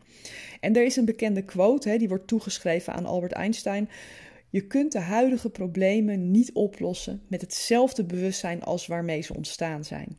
En 0.59 0.75
er 0.75 0.85
is 0.85 0.95
een 0.95 1.05
bekende 1.05 1.41
quote, 1.41 1.89
hè, 1.89 1.97
die 1.97 2.07
wordt 2.07 2.27
toegeschreven 2.27 2.93
aan 2.93 3.05
Albert 3.05 3.31
Einstein. 3.31 3.89
Je 4.49 4.67
kunt 4.67 4.91
de 4.91 4.99
huidige 4.99 5.49
problemen 5.49 6.31
niet 6.31 6.51
oplossen 6.53 7.21
met 7.27 7.41
hetzelfde 7.41 8.03
bewustzijn 8.03 8.63
als 8.63 8.87
waarmee 8.87 9.21
ze 9.21 9.35
ontstaan 9.35 9.83
zijn. 9.83 10.17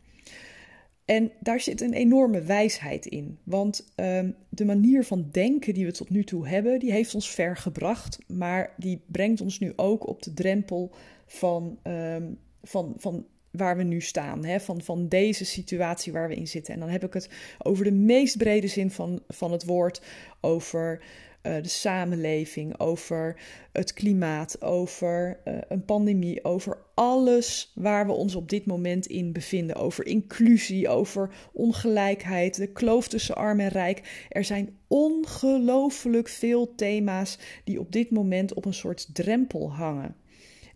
En 1.05 1.33
daar 1.41 1.61
zit 1.61 1.81
een 1.81 1.93
enorme 1.93 2.43
wijsheid 2.43 3.07
in. 3.07 3.39
Want 3.45 3.93
um, 3.97 4.35
de 4.49 4.65
manier 4.65 5.05
van 5.05 5.29
denken 5.31 5.75
die 5.75 5.87
we 5.87 5.93
tot 5.93 6.11
nu 6.11 6.25
toe 6.25 6.49
hebben, 6.49 6.79
die 6.79 6.93
heeft 6.93 7.15
ons 7.15 7.31
ver 7.31 7.57
gebracht. 7.57 8.19
Maar 8.27 8.75
die 8.77 9.01
brengt 9.07 9.41
ons 9.41 9.59
nu 9.59 9.73
ook 9.77 10.07
op 10.07 10.23
de 10.23 10.35
drempel 10.35 10.91
van, 11.27 11.79
um, 11.83 12.39
van, 12.69 12.95
van 12.97 13.27
waar 13.51 13.77
we 13.77 13.83
nu 13.83 14.01
staan. 14.01 14.45
Hè? 14.45 14.61
Van, 14.61 14.83
van 14.83 15.09
deze 15.09 15.45
situatie 15.45 16.13
waar 16.13 16.29
we 16.29 16.35
in 16.35 16.49
zitten. 16.49 16.75
En 16.75 16.81
dan 16.81 16.89
heb 16.89 17.05
ik 17.05 17.13
het 17.13 17.29
over 17.59 17.85
de 17.85 17.93
meest 17.93 18.37
brede 18.37 18.69
zin 18.69 18.91
van, 18.91 19.23
van 19.29 19.53
het 19.53 19.65
woord. 19.65 20.03
Over 20.41 21.03
uh, 21.43 21.63
de 21.63 21.69
samenleving, 21.69 22.81
over 22.81 23.41
het 23.73 23.93
klimaat, 23.93 24.63
over 24.63 25.41
uh, 25.45 25.55
een 25.69 25.85
pandemie, 25.85 26.45
over 26.45 26.79
alles 26.95 27.73
waar 27.75 28.07
we 28.07 28.13
ons 28.13 28.35
op 28.35 28.49
dit 28.49 28.67
moment 28.67 29.07
in 29.07 29.33
bevinden. 29.33 29.77
Over 29.77 30.07
inclusie, 30.07 30.89
over 30.89 31.31
ongelijkheid, 31.53 32.57
de 32.57 32.73
kloof 32.73 33.09
tussen 33.09 33.37
arm 33.37 33.61
en 33.61 33.69
rijk. 33.69 34.27
Er 34.29 34.45
zijn 34.45 34.79
ongelooflijk 34.87 36.29
veel 36.29 36.75
thema's 36.75 37.39
die 37.65 37.81
op 37.81 37.93
dit 37.93 38.11
moment 38.11 38.55
op 38.55 38.65
een 38.65 38.75
soort 38.75 39.15
drempel 39.15 39.73
hangen. 39.73 40.17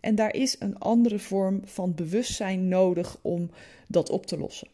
En 0.03 0.15
daar 0.15 0.35
is 0.35 0.55
een 0.59 0.77
andere 0.77 1.19
vorm 1.19 1.61
van 1.65 1.95
bewustzijn 1.95 2.67
nodig 2.67 3.17
om 3.21 3.49
dat 3.87 4.09
op 4.09 4.25
te 4.25 4.37
lossen. 4.37 4.67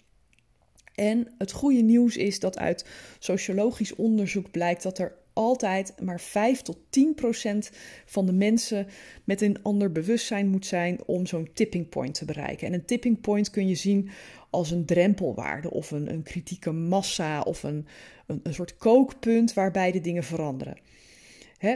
En 0.95 1.27
het 1.37 1.51
goede 1.51 1.81
nieuws 1.81 2.17
is 2.17 2.39
dat 2.39 2.57
uit 2.57 2.85
sociologisch 3.19 3.95
onderzoek 3.95 4.51
blijkt 4.51 4.83
dat 4.83 4.97
er 4.97 5.15
altijd 5.33 5.93
maar 6.01 6.19
5 6.19 6.61
tot 6.61 6.77
10 6.89 7.15
procent 7.15 7.71
van 8.05 8.25
de 8.25 8.33
mensen 8.33 8.87
met 9.23 9.41
een 9.41 9.63
ander 9.63 9.91
bewustzijn 9.91 10.47
moet 10.47 10.65
zijn 10.65 10.99
om 11.05 11.25
zo'n 11.25 11.49
tipping 11.53 11.89
point 11.89 12.13
te 12.13 12.25
bereiken. 12.25 12.67
En 12.67 12.73
een 12.73 12.85
tipping 12.85 13.21
point 13.21 13.49
kun 13.49 13.67
je 13.67 13.75
zien 13.75 14.09
als 14.49 14.71
een 14.71 14.85
drempelwaarde 14.85 15.71
of 15.71 15.91
een, 15.91 16.11
een 16.11 16.23
kritieke 16.23 16.71
massa 16.71 17.41
of 17.41 17.63
een, 17.63 17.87
een, 18.27 18.39
een 18.43 18.53
soort 18.53 18.77
kookpunt 18.77 19.53
waarbij 19.53 19.91
de 19.91 20.01
dingen 20.01 20.23
veranderen. 20.23 20.77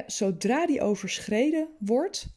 zodra 0.08 0.66
die 0.66 0.82
overschreden 0.82 1.68
wordt, 1.80 2.28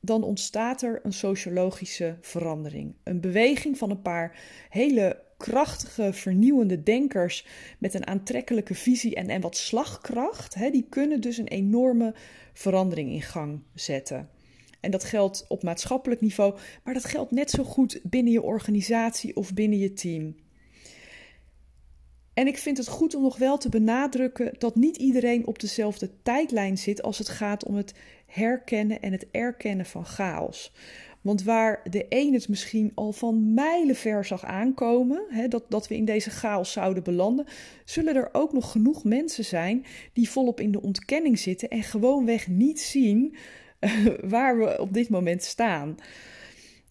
dan 0.00 0.22
ontstaat 0.22 0.82
er 0.82 1.00
een 1.02 1.12
sociologische 1.12 2.16
verandering. 2.20 2.94
Een 3.04 3.20
beweging 3.20 3.78
van 3.78 3.90
een 3.90 4.02
paar 4.02 4.38
hele 4.68 5.22
krachtige, 5.36 6.12
vernieuwende 6.12 6.82
denkers 6.82 7.46
met 7.78 7.94
een 7.94 8.06
aantrekkelijke 8.06 8.74
visie 8.74 9.14
en, 9.14 9.28
en 9.28 9.40
wat 9.40 9.56
slagkracht, 9.56 10.54
hè, 10.54 10.70
die 10.70 10.86
kunnen 10.88 11.20
dus 11.20 11.38
een 11.38 11.48
enorme 11.48 12.14
verandering 12.52 13.10
in 13.10 13.22
gang 13.22 13.62
zetten. 13.74 14.28
En 14.80 14.90
dat 14.90 15.04
geldt 15.04 15.44
op 15.48 15.62
maatschappelijk 15.62 16.20
niveau, 16.20 16.58
maar 16.84 16.94
dat 16.94 17.04
geldt 17.04 17.30
net 17.30 17.50
zo 17.50 17.64
goed 17.64 18.00
binnen 18.02 18.32
je 18.32 18.42
organisatie 18.42 19.36
of 19.36 19.54
binnen 19.54 19.78
je 19.78 19.92
team. 19.92 20.34
En 22.40 22.46
ik 22.46 22.58
vind 22.58 22.76
het 22.76 22.88
goed 22.88 23.14
om 23.14 23.22
nog 23.22 23.38
wel 23.38 23.58
te 23.58 23.68
benadrukken 23.68 24.54
dat 24.58 24.74
niet 24.74 24.96
iedereen 24.96 25.46
op 25.46 25.58
dezelfde 25.58 26.10
tijdlijn 26.22 26.78
zit 26.78 27.02
als 27.02 27.18
het 27.18 27.28
gaat 27.28 27.64
om 27.64 27.74
het 27.74 27.94
herkennen 28.26 29.02
en 29.02 29.12
het 29.12 29.26
erkennen 29.30 29.86
van 29.86 30.06
chaos. 30.06 30.72
Want 31.20 31.42
waar 31.42 31.80
de 31.90 32.06
een 32.08 32.32
het 32.32 32.48
misschien 32.48 32.92
al 32.94 33.12
van 33.12 33.54
mijlenver 33.54 34.24
zag 34.24 34.44
aankomen, 34.44 35.22
hè, 35.28 35.48
dat, 35.48 35.64
dat 35.68 35.88
we 35.88 35.96
in 35.96 36.04
deze 36.04 36.30
chaos 36.30 36.72
zouden 36.72 37.02
belanden, 37.02 37.46
zullen 37.84 38.14
er 38.14 38.28
ook 38.32 38.52
nog 38.52 38.70
genoeg 38.70 39.04
mensen 39.04 39.44
zijn 39.44 39.84
die 40.12 40.30
volop 40.30 40.60
in 40.60 40.72
de 40.72 40.82
ontkenning 40.82 41.38
zitten 41.38 41.68
en 41.68 41.82
gewoonweg 41.82 42.48
niet 42.48 42.80
zien 42.80 43.36
uh, 43.80 44.06
waar 44.24 44.58
we 44.58 44.80
op 44.80 44.92
dit 44.92 45.08
moment 45.08 45.42
staan. 45.42 45.96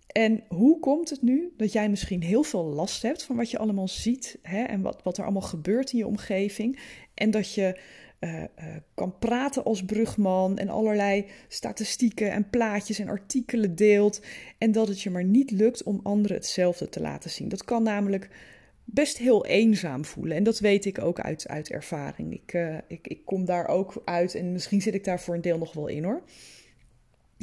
En 0.09 0.43
hoe 0.47 0.79
komt 0.79 1.09
het 1.09 1.21
nu 1.21 1.53
dat 1.57 1.71
jij 1.71 1.89
misschien 1.89 2.23
heel 2.23 2.43
veel 2.43 2.63
last 2.63 3.01
hebt 3.01 3.23
van 3.23 3.35
wat 3.35 3.51
je 3.51 3.57
allemaal 3.57 3.87
ziet 3.87 4.39
hè, 4.41 4.63
en 4.63 4.81
wat, 4.81 5.03
wat 5.03 5.17
er 5.17 5.23
allemaal 5.23 5.41
gebeurt 5.41 5.91
in 5.91 5.97
je 5.97 6.07
omgeving 6.07 6.79
en 7.13 7.31
dat 7.31 7.53
je 7.53 7.79
uh, 8.19 8.43
kan 8.93 9.17
praten 9.19 9.63
als 9.63 9.85
brugman 9.85 10.57
en 10.57 10.69
allerlei 10.69 11.25
statistieken 11.47 12.31
en 12.31 12.49
plaatjes 12.49 12.99
en 12.99 13.07
artikelen 13.07 13.75
deelt. 13.75 14.21
En 14.57 14.71
dat 14.71 14.87
het 14.87 15.01
je 15.01 15.09
maar 15.09 15.23
niet 15.23 15.51
lukt 15.51 15.83
om 15.83 15.99
anderen 16.03 16.37
hetzelfde 16.37 16.89
te 16.89 17.01
laten 17.01 17.29
zien. 17.29 17.49
Dat 17.49 17.63
kan 17.63 17.83
namelijk 17.83 18.29
best 18.83 19.17
heel 19.17 19.45
eenzaam 19.45 20.05
voelen. 20.05 20.37
En 20.37 20.43
dat 20.43 20.59
weet 20.59 20.85
ik 20.85 21.01
ook 21.01 21.19
uit, 21.19 21.47
uit 21.47 21.69
ervaring. 21.69 22.33
Ik, 22.33 22.53
uh, 22.53 22.77
ik, 22.87 23.07
ik 23.07 23.25
kom 23.25 23.45
daar 23.45 23.67
ook 23.67 24.01
uit 24.05 24.35
en 24.35 24.51
misschien 24.51 24.81
zit 24.81 24.93
ik 24.93 25.03
daar 25.03 25.19
voor 25.19 25.35
een 25.35 25.41
deel 25.41 25.57
nog 25.57 25.73
wel 25.73 25.87
in 25.87 26.03
hoor. 26.03 26.21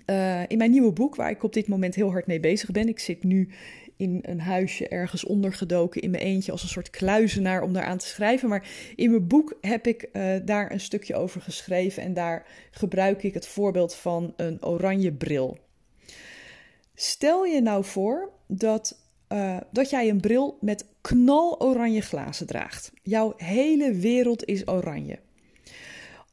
Uh, 0.07 0.43
in 0.47 0.59
mijn 0.59 0.71
nieuwe 0.71 0.93
boek, 0.93 1.15
waar 1.15 1.31
ik 1.31 1.43
op 1.43 1.53
dit 1.53 1.69
moment 1.69 1.95
heel 1.95 2.11
hard 2.11 2.27
mee 2.27 2.41
bezig 2.41 2.71
ben. 2.71 2.89
Ik 2.89 2.99
zit 2.99 3.25
nu 3.25 3.49
in 3.97 4.19
een 4.23 4.41
huisje 4.41 4.89
ergens 4.89 5.25
ondergedoken 5.25 6.03
in 6.03 6.11
mijn 6.11 6.23
eentje 6.23 6.53
als 6.53 6.63
een 6.63 6.69
soort 6.69 6.91
kluizenaar 6.91 7.63
om 7.63 7.73
daaraan 7.73 7.99
te 7.99 8.07
schrijven. 8.07 8.49
Maar 8.49 8.69
in 8.97 9.11
mijn 9.11 9.27
boek 9.27 9.57
heb 9.61 9.87
ik 9.87 10.09
uh, 10.13 10.35
daar 10.45 10.73
een 10.73 10.81
stukje 10.81 11.15
over 11.15 11.41
geschreven 11.41 12.03
en 12.03 12.15
daar 12.15 12.47
gebruik 12.71 13.23
ik 13.23 13.35
het 13.35 13.47
voorbeeld 13.47 13.95
van 13.95 14.33
een 14.37 14.65
oranje 14.65 15.13
bril. 15.13 15.59
Stel 16.95 17.45
je 17.45 17.61
nou 17.61 17.85
voor 17.85 18.31
dat 18.47 19.05
uh, 19.33 19.57
dat 19.73 19.91
jij 19.91 20.09
een 20.09 20.21
bril 20.21 20.59
met 20.61 20.87
knaloranje 21.01 22.01
glazen 22.01 22.47
draagt. 22.47 22.93
Jouw 23.03 23.33
hele 23.37 23.93
wereld 23.93 24.45
is 24.45 24.69
oranje. 24.69 25.19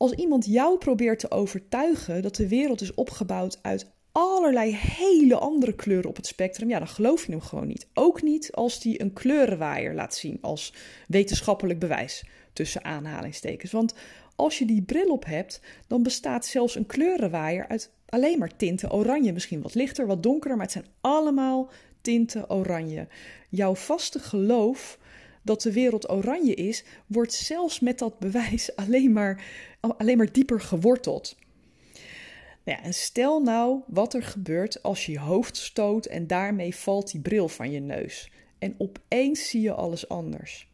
Als 0.04 0.12
iemand 0.12 0.46
jou 0.46 0.78
probeert 0.78 1.20
te 1.20 1.32
overtuigen 1.32 2.22
dat 2.22 2.36
de 2.36 2.48
wereld 2.48 2.82
is 2.82 2.94
opgebouwd 2.94 3.60
uit 3.62 3.92
allerlei 4.12 4.76
hele 4.76 5.36
andere 5.36 5.74
kleuren 5.74 6.10
op 6.10 6.16
het 6.16 6.28
spectrum, 6.28 6.70
ja, 6.70 6.78
dan 6.78 6.88
geloof 6.88 7.26
je 7.26 7.32
hem 7.32 7.42
gewoon 7.42 7.68
niet. 7.68 7.88
Ook 7.94 8.22
niet 8.22 8.52
als 8.52 8.80
die 8.80 9.02
een 9.02 9.14
kleurenwaaier 9.14 9.94
laat 9.94 10.16
zien 10.16 10.38
als 10.42 10.74
wetenschappelijk 11.08 11.80
bewijs 11.80 12.26
tussen 12.54 12.84
aanhalingstekens. 12.84 13.72
Want 13.72 13.94
als 14.36 14.60
je 14.60 14.66
die 14.66 14.82
bril 14.82 15.12
op 15.12 15.26
hebt, 15.26 15.62
dan 15.88 16.04
bestaat 16.04 16.46
zelfs 16.46 16.76
een 16.76 16.86
kleurenwaaier 16.86 17.68
uit 17.68 17.92
alleen 18.06 18.40
maar 18.40 18.56
tinten 18.56 18.92
oranje. 18.92 19.34
Misschien 19.34 19.62
wat 19.62 19.76
lichter, 19.76 20.08
wat 20.08 20.24
donkerder, 20.24 20.58
maar 20.58 20.66
het 20.66 20.76
zijn 20.76 20.94
allemaal 21.02 21.70
tinten 22.02 22.50
oranje. 22.50 23.08
Jouw 23.50 23.76
vaste 23.76 24.20
geloof 24.20 25.00
dat 25.44 25.62
de 25.62 25.74
wereld 25.74 26.10
oranje 26.10 26.54
is, 26.54 26.84
wordt 27.08 27.34
zelfs 27.34 27.80
met 27.80 28.00
dat 28.00 28.20
bewijs 28.20 28.76
alleen 28.86 29.12
maar, 29.12 29.44
alleen 29.80 30.18
maar 30.18 30.32
dieper 30.32 30.62
geworteld. 30.62 31.36
Nou 32.64 32.78
ja, 32.78 32.84
en 32.84 32.94
stel 32.94 33.42
nou 33.42 33.82
wat 33.88 34.14
er 34.14 34.24
gebeurt 34.24 34.84
als 34.84 35.06
je 35.06 35.12
je 35.12 35.20
hoofd 35.20 35.58
stoot 35.58 36.06
en 36.06 36.28
daarmee 36.28 36.76
valt 36.76 37.12
die 37.12 37.22
bril 37.22 37.48
van 37.50 37.72
je 37.72 37.80
neus. 37.80 38.32
En 38.60 38.76
opeens 38.78 39.50
zie 39.50 39.62
je 39.62 39.74
alles 39.74 40.10
anders. 40.10 40.72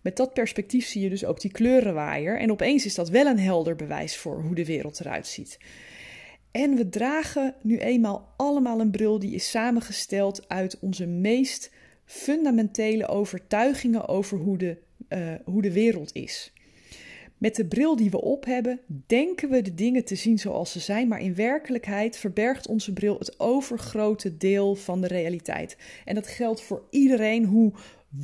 Met 0.00 0.16
dat 0.16 0.34
perspectief 0.34 0.86
zie 0.86 1.02
je 1.02 1.08
dus 1.08 1.24
ook 1.24 1.40
die 1.40 1.50
kleurenwaaier. 1.50 2.38
En 2.38 2.50
opeens 2.50 2.84
is 2.84 2.94
dat 2.94 3.08
wel 3.08 3.26
een 3.26 3.38
helder 3.38 3.76
bewijs 3.76 4.16
voor 4.16 4.42
hoe 4.42 4.54
de 4.54 4.64
wereld 4.64 5.00
eruit 5.00 5.26
ziet. 5.26 5.58
En 6.50 6.74
we 6.74 6.88
dragen 6.88 7.54
nu 7.62 7.78
eenmaal 7.78 8.34
allemaal 8.36 8.80
een 8.80 8.90
bril 8.90 9.18
die 9.18 9.34
is 9.34 9.50
samengesteld 9.50 10.48
uit 10.48 10.78
onze 10.80 11.06
meest 11.06 11.70
fundamentele 12.04 13.08
overtuigingen 13.08 14.08
over 14.08 14.38
hoe 14.38 14.58
de, 14.58 14.76
uh, 15.08 15.34
hoe 15.44 15.62
de 15.62 15.72
wereld 15.72 16.14
is. 16.14 16.52
Met 17.38 17.56
de 17.56 17.66
bril 17.66 17.96
die 17.96 18.10
we 18.10 18.20
op 18.20 18.44
hebben, 18.44 18.80
denken 19.06 19.50
we 19.50 19.62
de 19.62 19.74
dingen 19.74 20.04
te 20.04 20.14
zien 20.14 20.38
zoals 20.38 20.72
ze 20.72 20.80
zijn, 20.80 21.08
maar 21.08 21.20
in 21.20 21.34
werkelijkheid 21.34 22.16
verbergt 22.16 22.66
onze 22.66 22.92
bril 22.92 23.18
het 23.18 23.40
overgrote 23.40 24.36
deel 24.36 24.74
van 24.74 25.00
de 25.00 25.06
realiteit. 25.06 25.76
En 26.04 26.14
dat 26.14 26.26
geldt 26.26 26.60
voor 26.60 26.82
iedereen, 26.90 27.44
hoe 27.44 27.72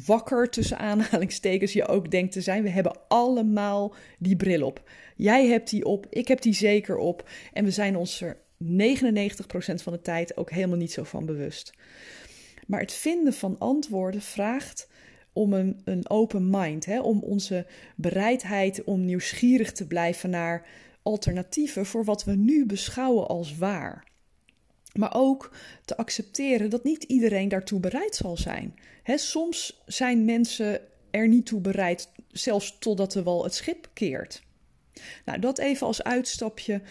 wakker 0.07 0.51
tussen 0.51 0.79
aanhalingstekens 0.79 1.73
je 1.73 1.87
ook 1.87 2.11
denkt 2.11 2.33
te 2.33 2.41
zijn. 2.41 2.63
We 2.63 2.71
hebben 2.71 2.97
allemaal 3.09 3.95
die 4.19 4.37
bril 4.37 4.67
op. 4.67 4.83
Jij 5.17 5.47
hebt 5.47 5.71
die 5.71 5.85
op, 5.85 6.07
ik 6.11 6.29
heb 6.29 6.41
die 6.41 6.55
zeker 6.55 6.97
op. 6.97 7.29
En 7.53 7.65
we 7.65 7.71
zijn 7.71 7.97
ons 7.97 8.21
er 8.21 8.37
99% 8.65 8.67
van 9.83 9.93
de 9.93 10.01
tijd 10.03 10.37
ook 10.37 10.51
helemaal 10.51 10.77
niet 10.77 10.93
zo 10.93 11.03
van 11.05 11.27
bewust. 11.27 11.73
Maar 12.71 12.81
het 12.81 12.93
vinden 12.93 13.33
van 13.33 13.59
antwoorden 13.59 14.23
vraagt 14.23 14.89
om 15.33 15.53
een, 15.53 15.81
een 15.85 16.11
open 16.11 16.51
mind, 16.51 16.85
hè? 16.85 17.01
om 17.01 17.23
onze 17.23 17.67
bereidheid 17.97 18.85
om 18.85 19.05
nieuwsgierig 19.05 19.73
te 19.73 19.87
blijven 19.87 20.31
naar 20.31 20.67
alternatieven 21.03 21.87
voor 21.87 22.05
wat 22.05 22.25
we 22.25 22.35
nu 22.35 22.67
beschouwen 22.67 23.29
als 23.29 23.57
waar. 23.57 24.05
Maar 24.93 25.15
ook 25.15 25.57
te 25.85 25.97
accepteren 25.97 26.71
dat 26.71 26.85
niet 26.85 27.03
iedereen 27.03 27.49
daartoe 27.49 27.81
bereid 27.81 28.15
zal 28.15 28.37
zijn. 28.37 28.75
He, 29.03 29.19
soms 29.19 29.83
zijn 29.87 30.25
mensen 30.25 30.81
er 31.11 31.29
niet 31.29 31.47
toe 31.47 31.61
bereid, 31.61 32.13
zelfs 32.29 32.79
totdat 32.79 33.13
de 33.13 33.23
wal 33.23 33.45
het 33.45 33.55
schip 33.55 33.89
keert. 33.93 34.43
Nou, 35.25 35.39
dat 35.39 35.59
even 35.59 35.87
als 35.87 36.03
uitstapje 36.03 36.83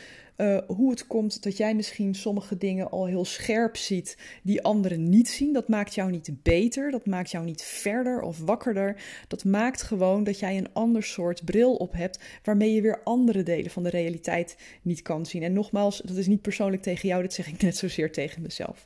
uh, 0.41 0.58
hoe 0.67 0.89
het 0.89 1.08
komt 1.08 1.43
dat 1.43 1.58
jij 1.58 1.75
misschien 1.75 2.15
sommige 2.15 2.58
dingen 2.58 2.91
al 2.91 3.06
heel 3.06 3.25
scherp 3.25 3.78
ziet 3.78 4.17
die 4.43 4.62
anderen 4.62 5.10
niet 5.10 5.30
zien. 5.30 5.54
Dat 5.54 5.67
maakt 5.67 5.95
jou 5.95 6.12
niet 6.12 6.30
beter, 6.43 6.91
dat 6.91 7.06
maakt 7.06 7.32
jou 7.32 7.45
niet 7.45 7.62
verder 7.62 8.21
of 8.21 8.39
wakkerder. 8.39 9.02
Dat 9.28 9.43
maakt 9.43 9.82
gewoon 9.82 10.23
dat 10.23 10.39
jij 10.39 10.58
een 10.58 10.73
ander 10.73 11.04
soort 11.04 11.45
bril 11.45 11.75
op 11.75 11.93
hebt 11.93 12.19
waarmee 12.43 12.73
je 12.73 12.82
weer 12.82 13.04
andere 13.04 13.43
delen 13.43 13.71
van 13.71 13.84
de 13.84 13.89
realiteit 13.89 14.58
niet 14.82 15.02
kan 15.02 15.25
zien. 15.25 15.43
En 15.43 15.54
nogmaals, 15.54 16.02
dat 16.06 16.15
is 16.15 16.28
niet 16.28 16.41
persoonlijk 16.41 16.82
tegen 16.82 17.08
jou, 17.08 17.21
dat 17.21 17.34
zeg 17.34 17.47
ik 17.47 17.62
net 17.62 17.78
zozeer 17.78 18.12
tegen 18.12 18.41
mezelf. 18.41 18.84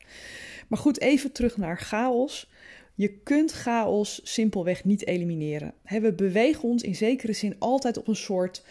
Maar 0.68 0.80
goed, 0.80 1.00
even 1.00 1.32
terug 1.32 1.58
naar 1.58 1.78
chaos. 1.78 2.52
Je 2.96 3.10
kunt 3.10 3.52
chaos 3.52 4.22
simpelweg 4.24 4.84
niet 4.84 5.08
elimineren. 5.08 5.74
We 5.84 6.14
bewegen 6.14 6.64
ons 6.64 6.84
in 6.84 6.96
zekere 6.96 7.34
zin 7.34 7.56
altijd 7.60 7.98
op 7.98 8.08
een 8.08 8.16
soort 8.16 8.64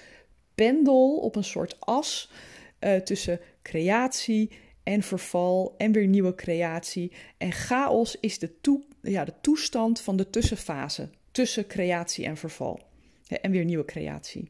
pendel, 0.55 1.17
op 1.17 1.37
een 1.37 1.45
soort 1.45 1.77
as 1.81 2.31
uh, 2.85 2.97
tussen 2.97 3.41
creatie 3.63 4.51
en 4.83 5.03
verval 5.03 5.75
en 5.79 5.93
weer 5.93 6.07
nieuwe 6.07 6.35
creatie. 6.35 7.13
En 7.39 7.53
chaos 7.53 8.17
is 8.21 8.39
de, 8.39 8.51
ja, 9.03 9.25
de 9.25 9.35
toestand 9.41 10.01
van 10.01 10.17
de 10.17 10.31
tussenfase 10.31 11.09
tussen 11.31 11.67
creatie 11.67 12.25
en 12.25 12.37
verval. 12.37 12.81
en 13.41 13.51
weer 13.51 13.65
nieuwe 13.65 13.85
creatie. 13.85 14.47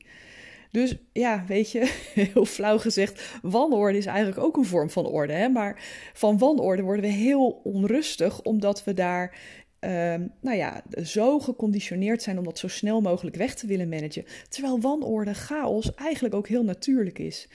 Dus 0.70 0.96
ja, 1.12 1.44
weet 1.46 1.70
je, 1.70 1.92
heel 2.32 2.44
flauw 2.44 2.78
gezegd, 2.78 3.38
wanorde 3.42 3.98
is 3.98 4.06
eigenlijk 4.06 4.38
ook 4.38 4.56
een 4.56 4.64
vorm 4.64 4.90
van 4.90 5.06
orde. 5.06 5.32
Hè? 5.32 5.48
Maar 5.48 5.82
van 6.12 6.38
wanorde 6.38 6.82
worden 6.82 7.04
we 7.04 7.10
heel 7.10 7.60
onrustig, 7.64 8.42
omdat 8.42 8.84
we 8.84 8.94
daar 8.94 9.36
uh, 9.84 10.14
nou 10.40 10.56
ja, 10.56 10.82
zo 11.04 11.38
geconditioneerd 11.38 12.22
zijn 12.22 12.38
om 12.38 12.44
dat 12.44 12.58
zo 12.58 12.68
snel 12.68 13.00
mogelijk 13.00 13.36
weg 13.36 13.54
te 13.54 13.66
willen 13.66 13.88
managen. 13.88 14.24
Terwijl 14.48 14.80
wanorde, 14.80 15.34
chaos 15.34 15.94
eigenlijk 15.94 16.34
ook 16.34 16.48
heel 16.48 16.64
natuurlijk 16.64 17.18
is. 17.18 17.48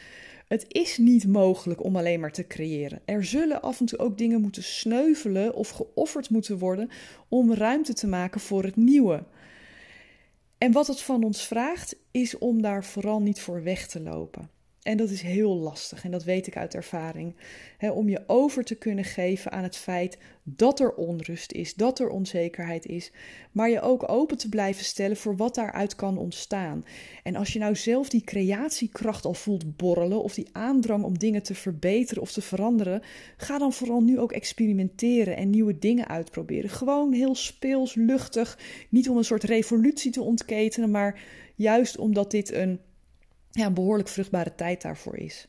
Het 0.48 0.66
is 0.68 0.98
niet 0.98 1.28
mogelijk 1.28 1.84
om 1.84 1.96
alleen 1.96 2.20
maar 2.20 2.32
te 2.32 2.48
creëren. 2.48 3.02
Er 3.06 3.26
zullen 3.26 3.62
af 3.62 3.80
en 3.80 3.86
toe 3.86 4.00
ook 4.00 4.18
dingen 4.18 4.42
moeten 4.42 4.64
sneuvelen 4.64 5.56
of 5.56 5.70
geofferd 5.70 6.30
moeten 6.30 6.58
worden 6.58 6.90
om 7.28 7.54
ruimte 7.54 7.94
te 7.94 8.08
maken 8.08 8.42
voor 8.42 8.64
het 8.64 8.76
nieuwe. 8.76 9.24
En 10.58 10.72
wat 10.72 10.88
het 10.88 11.02
van 11.02 11.24
ons 11.24 11.48
vraagt, 11.48 11.96
is 12.12 12.38
om 12.38 12.62
daar 12.62 12.86
vooral 12.86 13.22
niet 13.22 13.40
voor 13.40 13.64
weg 13.64 13.88
te 13.88 14.00
lopen. 14.00 14.50
En 14.88 14.98
dat 14.98 15.10
is 15.10 15.22
heel 15.22 15.58
lastig 15.58 16.04
en 16.04 16.12
dat 16.12 16.24
weet 16.24 16.48
ik 16.48 16.58
uit 16.58 16.76
ervaring. 16.76 17.36
om 17.94 18.10
je 18.10 18.24
over 18.28 18.64
te 18.64 18.76
kunnen 18.76 19.04
geven 19.04 19.52
aan 19.52 19.64
het 19.64 19.78
feit 19.78 20.18
dat 20.44 20.80
er 20.80 20.94
onrust 20.94 21.52
is, 21.52 21.74
dat 21.74 22.00
er 22.00 22.10
onzekerheid 22.10 22.86
is, 22.86 23.12
maar 23.52 23.70
je 23.70 23.82
ook 23.82 24.10
open 24.10 24.38
te 24.38 24.50
blijven 24.50 24.86
stellen 24.86 25.18
voor 25.18 25.36
wat 25.36 25.56
daaruit 25.56 25.96
kan 25.96 26.18
ontstaan. 26.18 26.86
En 27.24 27.36
als 27.36 27.54
je 27.54 27.60
nou 27.60 27.76
zelf 27.76 28.10
die 28.10 28.24
creatiekracht 28.24 29.26
al 29.26 29.34
voelt 29.34 29.78
borrelen 29.78 30.24
of 30.24 30.34
die 30.34 30.50
aandrang 30.52 31.04
om 31.04 31.18
dingen 31.18 31.44
te 31.44 31.56
verbeteren 31.56 32.22
of 32.22 32.32
te 32.32 32.42
veranderen, 32.42 33.02
ga 33.38 33.58
dan 33.58 33.74
vooral 33.74 34.02
nu 34.02 34.20
ook 34.20 34.32
experimenteren 34.32 35.38
en 35.38 35.50
nieuwe 35.50 35.80
dingen 35.80 36.08
uitproberen. 36.08 36.70
Gewoon 36.70 37.14
heel 37.14 37.36
speels, 37.36 37.96
luchtig, 37.96 38.60
niet 38.90 39.10
om 39.10 39.18
een 39.18 39.24
soort 39.24 39.44
revolutie 39.44 40.12
te 40.12 40.22
ontketenen, 40.22 40.92
maar 40.92 41.22
juist 41.56 41.98
omdat 41.98 42.32
dit 42.32 42.52
een 42.54 42.80
ja, 43.52 43.66
een 43.66 43.74
behoorlijk 43.74 44.10
vruchtbare 44.10 44.56
tijd 44.56 44.82
daarvoor 44.82 45.18
is. 45.18 45.48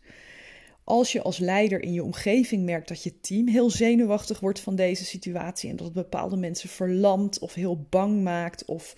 Als 0.85 1.13
je 1.13 1.23
als 1.23 1.39
leider 1.39 1.83
in 1.83 1.93
je 1.93 2.05
omgeving 2.05 2.65
merkt 2.65 2.89
dat 2.89 3.03
je 3.03 3.21
team 3.21 3.49
heel 3.49 3.71
zenuwachtig 3.71 4.41
wordt 4.41 4.61
van 4.61 4.77
deze 4.77 5.05
situatie 5.05 5.71
en 5.71 5.77
dat 5.77 5.85
het 5.85 5.95
bepaalde 5.95 6.37
mensen 6.37 6.69
verlamt 6.69 7.39
of 7.39 7.55
heel 7.55 7.87
bang 7.91 8.23
maakt 8.23 8.65
of 8.65 8.97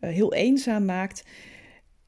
uh, 0.00 0.10
heel 0.10 0.34
eenzaam 0.34 0.84
maakt, 0.84 1.24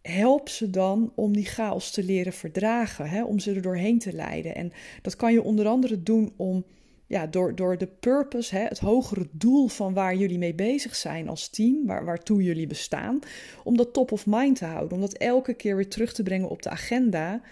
help 0.02 0.48
ze 0.48 0.70
dan 0.70 1.12
om 1.14 1.32
die 1.32 1.44
chaos 1.44 1.90
te 1.90 2.04
leren 2.04 2.32
verdragen, 2.32 3.08
hè, 3.08 3.24
om 3.24 3.38
ze 3.38 3.54
er 3.54 3.62
doorheen 3.62 3.98
te 3.98 4.12
leiden. 4.12 4.54
En 4.54 4.72
dat 5.02 5.16
kan 5.16 5.32
je 5.32 5.42
onder 5.42 5.66
andere 5.66 6.02
doen 6.02 6.32
om 6.36 6.64
ja, 7.06 7.26
door, 7.26 7.54
door 7.54 7.78
de 7.78 7.86
purpose, 7.86 8.56
hè, 8.56 8.64
het 8.64 8.78
hogere 8.78 9.28
doel 9.32 9.68
van 9.68 9.94
waar 9.94 10.16
jullie 10.16 10.38
mee 10.38 10.54
bezig 10.54 10.96
zijn 10.96 11.28
als 11.28 11.48
team, 11.48 11.86
waar, 11.86 12.04
waartoe 12.04 12.42
jullie 12.42 12.66
bestaan, 12.66 13.18
om 13.64 13.76
dat 13.76 13.92
top 13.92 14.12
of 14.12 14.26
mind 14.26 14.56
te 14.56 14.64
houden. 14.64 14.92
Om 14.92 15.00
dat 15.00 15.12
elke 15.12 15.54
keer 15.54 15.76
weer 15.76 15.88
terug 15.88 16.12
te 16.12 16.22
brengen 16.22 16.48
op 16.48 16.62
de 16.62 16.70
agenda. 16.70 17.42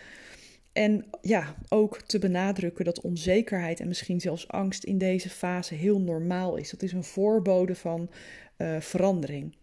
En 0.72 1.04
ja, 1.20 1.54
ook 1.68 2.00
te 2.00 2.18
benadrukken 2.18 2.84
dat 2.84 3.00
onzekerheid 3.00 3.80
en 3.80 3.88
misschien 3.88 4.20
zelfs 4.20 4.48
angst 4.48 4.84
in 4.84 4.98
deze 4.98 5.30
fase 5.30 5.74
heel 5.74 6.00
normaal 6.00 6.56
is. 6.56 6.70
Dat 6.70 6.82
is 6.82 6.92
een 6.92 7.04
voorbode 7.04 7.74
van 7.74 8.10
uh, 8.58 8.80
verandering. 8.80 9.56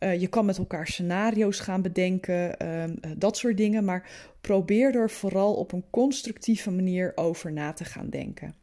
Uh, 0.00 0.20
je 0.20 0.26
kan 0.26 0.44
met 0.44 0.58
elkaar 0.58 0.86
scenario's 0.86 1.60
gaan 1.60 1.82
bedenken, 1.82 2.56
uh, 2.62 2.84
dat 3.16 3.36
soort 3.36 3.56
dingen. 3.56 3.84
Maar 3.84 4.10
probeer 4.40 4.94
er 4.94 5.10
vooral 5.10 5.54
op 5.54 5.72
een 5.72 5.84
constructieve 5.90 6.70
manier 6.70 7.12
over 7.14 7.52
na 7.52 7.72
te 7.72 7.84
gaan 7.84 8.10
denken. 8.10 8.61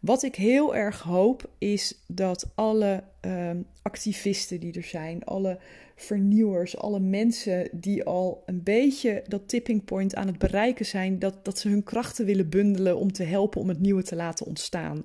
Wat 0.00 0.22
ik 0.22 0.34
heel 0.34 0.76
erg 0.76 1.02
hoop 1.02 1.50
is 1.58 2.02
dat 2.06 2.50
alle 2.54 3.04
uh, 3.26 3.50
activisten 3.82 4.60
die 4.60 4.72
er 4.72 4.82
zijn, 4.82 5.24
alle 5.24 5.58
vernieuwers, 5.96 6.76
alle 6.76 7.00
mensen 7.00 7.68
die 7.72 8.04
al 8.04 8.42
een 8.46 8.62
beetje 8.62 9.22
dat 9.28 9.48
tipping 9.48 9.84
point 9.84 10.14
aan 10.14 10.26
het 10.26 10.38
bereiken 10.38 10.86
zijn, 10.86 11.18
dat, 11.18 11.44
dat 11.44 11.58
ze 11.58 11.68
hun 11.68 11.82
krachten 11.82 12.24
willen 12.24 12.48
bundelen 12.48 12.96
om 12.96 13.12
te 13.12 13.22
helpen 13.22 13.60
om 13.60 13.68
het 13.68 13.80
nieuwe 13.80 14.02
te 14.02 14.16
laten 14.16 14.46
ontstaan. 14.46 15.02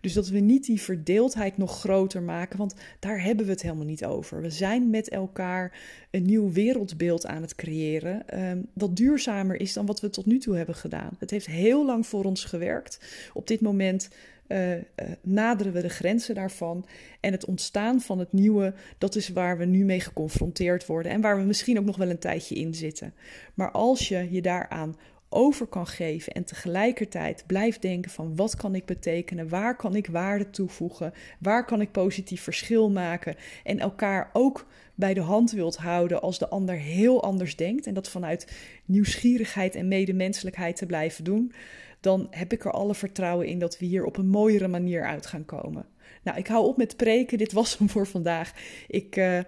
Dus 0.00 0.12
dat 0.12 0.28
we 0.28 0.38
niet 0.38 0.66
die 0.66 0.80
verdeeldheid 0.80 1.56
nog 1.56 1.80
groter 1.80 2.22
maken, 2.22 2.58
want 2.58 2.74
daar 2.98 3.22
hebben 3.22 3.44
we 3.44 3.50
het 3.50 3.62
helemaal 3.62 3.84
niet 3.84 4.04
over. 4.04 4.42
We 4.42 4.50
zijn 4.50 4.90
met 4.90 5.08
elkaar 5.08 5.78
een 6.10 6.22
nieuw 6.22 6.52
wereldbeeld 6.52 7.26
aan 7.26 7.42
het 7.42 7.54
creëren 7.54 8.40
um, 8.48 8.66
dat 8.74 8.96
duurzamer 8.96 9.60
is 9.60 9.72
dan 9.72 9.86
wat 9.86 10.00
we 10.00 10.10
tot 10.10 10.26
nu 10.26 10.38
toe 10.38 10.56
hebben 10.56 10.74
gedaan. 10.74 11.16
Het 11.18 11.30
heeft 11.30 11.46
heel 11.46 11.86
lang 11.86 12.06
voor 12.06 12.24
ons 12.24 12.44
gewerkt. 12.44 13.00
Op 13.32 13.46
dit 13.46 13.60
moment 13.60 14.08
uh, 14.48 14.74
uh, 14.74 14.80
naderen 15.22 15.72
we 15.72 15.80
de 15.80 15.88
grenzen 15.88 16.34
daarvan. 16.34 16.86
En 17.20 17.32
het 17.32 17.44
ontstaan 17.44 18.00
van 18.00 18.18
het 18.18 18.32
nieuwe, 18.32 18.74
dat 18.98 19.14
is 19.14 19.28
waar 19.28 19.58
we 19.58 19.64
nu 19.64 19.84
mee 19.84 20.00
geconfronteerd 20.00 20.86
worden. 20.86 21.12
En 21.12 21.20
waar 21.20 21.36
we 21.38 21.42
misschien 21.42 21.78
ook 21.78 21.84
nog 21.84 21.96
wel 21.96 22.10
een 22.10 22.18
tijdje 22.18 22.54
in 22.54 22.74
zitten. 22.74 23.14
Maar 23.54 23.70
als 23.70 24.08
je 24.08 24.28
je 24.30 24.42
daaraan 24.42 24.96
over 25.28 25.66
kan 25.66 25.86
geven 25.86 26.32
en 26.32 26.44
tegelijkertijd 26.44 27.44
blijft 27.46 27.82
denken 27.82 28.10
van 28.10 28.36
wat 28.36 28.56
kan 28.56 28.74
ik 28.74 28.84
betekenen, 28.84 29.48
waar 29.48 29.76
kan 29.76 29.94
ik 29.94 30.06
waarde 30.06 30.50
toevoegen, 30.50 31.12
waar 31.40 31.64
kan 31.64 31.80
ik 31.80 31.92
positief 31.92 32.42
verschil 32.42 32.90
maken 32.90 33.36
en 33.64 33.78
elkaar 33.78 34.30
ook 34.32 34.66
bij 34.94 35.14
de 35.14 35.20
hand 35.20 35.50
wilt 35.50 35.76
houden 35.76 36.20
als 36.20 36.38
de 36.38 36.48
ander 36.48 36.74
heel 36.74 37.22
anders 37.22 37.56
denkt 37.56 37.86
en 37.86 37.94
dat 37.94 38.08
vanuit 38.08 38.52
nieuwsgierigheid 38.84 39.74
en 39.74 39.88
medemenselijkheid 39.88 40.76
te 40.76 40.86
blijven 40.86 41.24
doen, 41.24 41.52
dan 42.00 42.26
heb 42.30 42.52
ik 42.52 42.64
er 42.64 42.70
alle 42.70 42.94
vertrouwen 42.94 43.46
in 43.46 43.58
dat 43.58 43.78
we 43.78 43.86
hier 43.86 44.04
op 44.04 44.16
een 44.16 44.28
mooiere 44.28 44.68
manier 44.68 45.06
uit 45.06 45.26
gaan 45.26 45.44
komen. 45.44 45.86
Nou, 46.22 46.38
ik 46.38 46.46
hou 46.46 46.66
op 46.66 46.76
met 46.76 46.96
preken. 46.96 47.38
Dit 47.38 47.52
was 47.52 47.78
hem 47.78 47.88
voor 47.88 48.06
vandaag. 48.06 48.52
Ik 48.86 49.16
uh, 49.16 49.40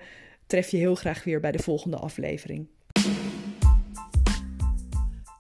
tref 0.47 0.71
je 0.71 0.77
heel 0.77 0.95
graag 0.95 1.25
weer 1.25 1.41
bij 1.41 1.53
de 1.53 1.63
volgende 1.63 1.97
aflevering. 1.97 2.67